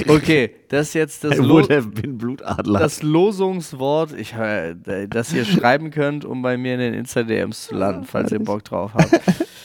[0.08, 4.74] Okay, das ist jetzt das, Lo das Losungswort, ich, äh,
[5.08, 8.64] das ihr schreiben könnt, um bei mir in den Insta-DMs zu landen, falls ihr Bock
[8.64, 9.10] drauf habt.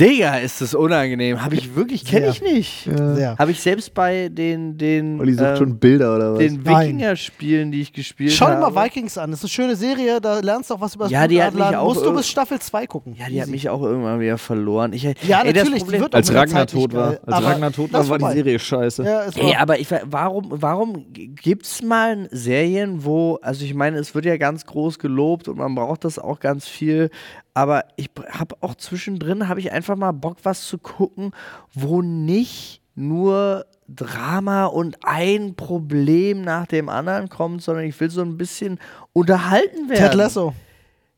[0.00, 1.44] Digga, ist das unangenehm.
[1.44, 2.84] Habe ich wirklich, kenne ich nicht.
[2.84, 3.36] Sehr.
[3.38, 6.38] Habe ich selbst bei den, den, Olli sucht ähm, schon Bilder oder was?
[6.38, 6.64] den.
[6.64, 8.72] Wikinger-Spielen, die ich gespielt Schau dir habe.
[8.72, 9.30] mal Vikings an.
[9.30, 11.54] Das ist eine schöne Serie, da lernst du auch was über das Ja, die hat
[11.54, 13.14] mich auch Musst du bis Staffel 2 gucken.
[13.14, 13.50] Ja, die hat Easy.
[13.50, 14.94] mich auch irgendwann wieder verloren.
[14.94, 17.10] Ich, Ja, ey, natürlich, Problem, wird Als Ragnar tot war.
[17.10, 18.36] Als Aber Ragnar tot war, war die.
[18.36, 19.04] Serie scheiße.
[19.04, 23.98] Ja, es Ey, aber ich, warum, warum gibt es mal Serien, wo, also ich meine,
[23.98, 27.10] es wird ja ganz groß gelobt und man braucht das auch ganz viel,
[27.54, 31.32] aber ich habe auch zwischendrin, habe ich einfach mal Bock, was zu gucken,
[31.74, 38.22] wo nicht nur Drama und ein Problem nach dem anderen kommt, sondern ich will so
[38.22, 38.78] ein bisschen
[39.12, 40.02] unterhalten werden.
[40.10, 40.54] Ted Lasso.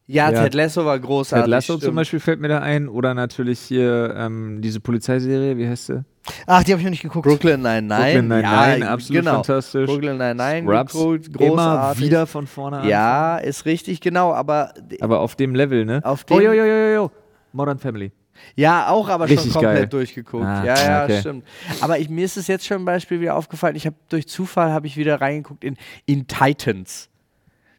[0.07, 0.43] Ja, Ja.
[0.43, 1.45] Ted Lasso war großartig.
[1.45, 1.97] Ted Lasso zum stimmt.
[1.97, 2.89] Beispiel fällt mir da ein.
[2.89, 6.05] Oder natürlich hier ähm, diese Polizeiserie, wie heißt sie?
[6.47, 7.27] Ach, die habe ich noch nicht geguckt.
[7.27, 7.89] Brooklyn Nine-Nine.
[7.89, 9.35] Brooklyn Nine-Nine, ja, absolut genau.
[9.43, 9.87] fantastisch.
[9.87, 12.05] Brooklyn Nine-Nine, Scrubs, geguckt, immer großartig.
[12.05, 12.89] wieder von vorne an.
[12.89, 16.01] Ja, ist richtig, genau, aber Aber auf dem Level, ne?
[16.05, 17.11] Auf oh, dem- jo, jo, jo, jo, jo.
[17.53, 18.13] Modern Family.
[18.55, 19.89] ja, auch aber Richtig schon komplett geil.
[19.89, 20.45] durchgeguckt.
[20.45, 21.21] Ah, ja, ja, okay.
[21.21, 21.45] stimmt.
[21.81, 24.71] Aber ich, mir ist es jetzt schon ein Beispiel wieder aufgefallen, ich habe durch Zufall
[24.73, 27.09] habe ich wieder reingeguckt in, in Titans.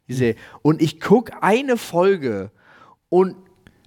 [0.07, 2.51] Diese, und ich gucke eine Folge
[3.09, 3.35] und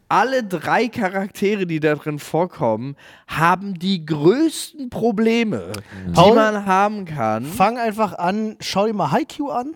[0.09, 2.97] alle drei Charaktere, die da drin vorkommen,
[3.27, 5.73] haben die größten Probleme,
[6.07, 7.45] die Paul, man haben kann.
[7.45, 9.75] Fang einfach an, schau dir mal Haikyuu an.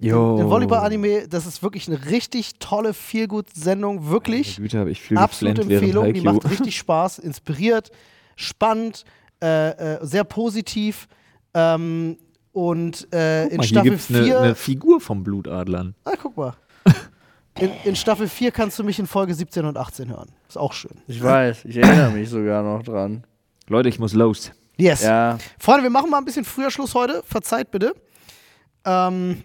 [0.00, 0.36] Jo.
[0.36, 4.08] Den Volleyball-Anime, das ist wirklich eine richtig tolle, Feelgood-Sendung.
[4.08, 4.58] Wirklich.
[4.58, 6.12] Meine Güte, habe ich viel Absolute Empfehlung.
[6.12, 7.90] Die macht richtig Spaß, inspiriert,
[8.36, 9.04] spannend,
[9.42, 11.08] äh, äh, sehr positiv.
[11.54, 12.16] Ähm,
[12.52, 14.40] und äh, in Guck mal, hier Staffel gibt's eine, 4.
[14.40, 15.94] eine Figur vom Blutadlern.
[16.04, 16.54] Ah, guck mal.
[17.60, 20.30] In, in Staffel 4 kannst du mich in Folge 17 und 18 hören.
[20.48, 20.92] Ist auch schön.
[21.08, 23.24] Ich weiß, ich erinnere mich sogar noch dran.
[23.66, 24.52] Leute, ich muss los.
[24.76, 25.02] Yes.
[25.02, 25.38] Ja.
[25.58, 27.22] Freunde, wir machen mal ein bisschen früher Schluss heute.
[27.26, 27.94] Verzeiht bitte.
[28.84, 29.42] Ähm,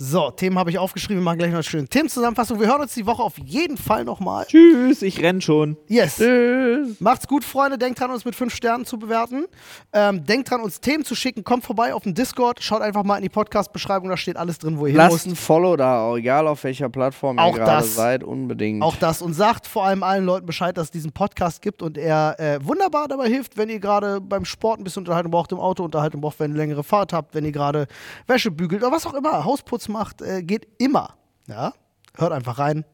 [0.00, 1.16] So, Themen habe ich aufgeschrieben.
[1.16, 2.60] Wir machen gleich noch eine schöne Themenzusammenfassung.
[2.60, 4.46] Wir hören uns die Woche auf jeden Fall nochmal.
[4.46, 5.76] Tschüss, ich renn schon.
[5.88, 6.18] Yes.
[6.18, 7.00] Tschüss.
[7.00, 7.78] Macht's gut, Freunde.
[7.78, 9.46] Denkt dran, uns mit fünf Sternen zu bewerten.
[9.92, 11.42] Ähm, denkt dran, uns Themen zu schicken.
[11.42, 12.62] Kommt vorbei auf dem Discord.
[12.62, 14.08] Schaut einfach mal in die Podcast-Beschreibung.
[14.08, 15.26] Da steht alles drin, wo ihr hin Lasst müsst.
[15.26, 17.96] ein Follow da, egal auf welcher Plattform Auch ihr gerade das.
[17.96, 18.84] seid, unbedingt.
[18.84, 19.20] Auch das.
[19.20, 22.64] Und sagt vor allem allen Leuten Bescheid, dass es diesen Podcast gibt und er äh,
[22.64, 26.20] wunderbar dabei hilft, wenn ihr gerade beim Sport ein bisschen Unterhaltung braucht, im Auto Unterhaltung
[26.20, 27.88] braucht, wenn ihr längere Fahrt habt, wenn ihr gerade
[28.28, 31.16] Wäsche bügelt oder was auch immer, Hausputz macht, äh, geht immer.
[31.46, 31.72] Ja?
[32.14, 32.84] Hört einfach rein.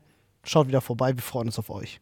[0.44, 1.14] Schaut wieder vorbei.
[1.14, 2.00] Wir freuen uns auf euch.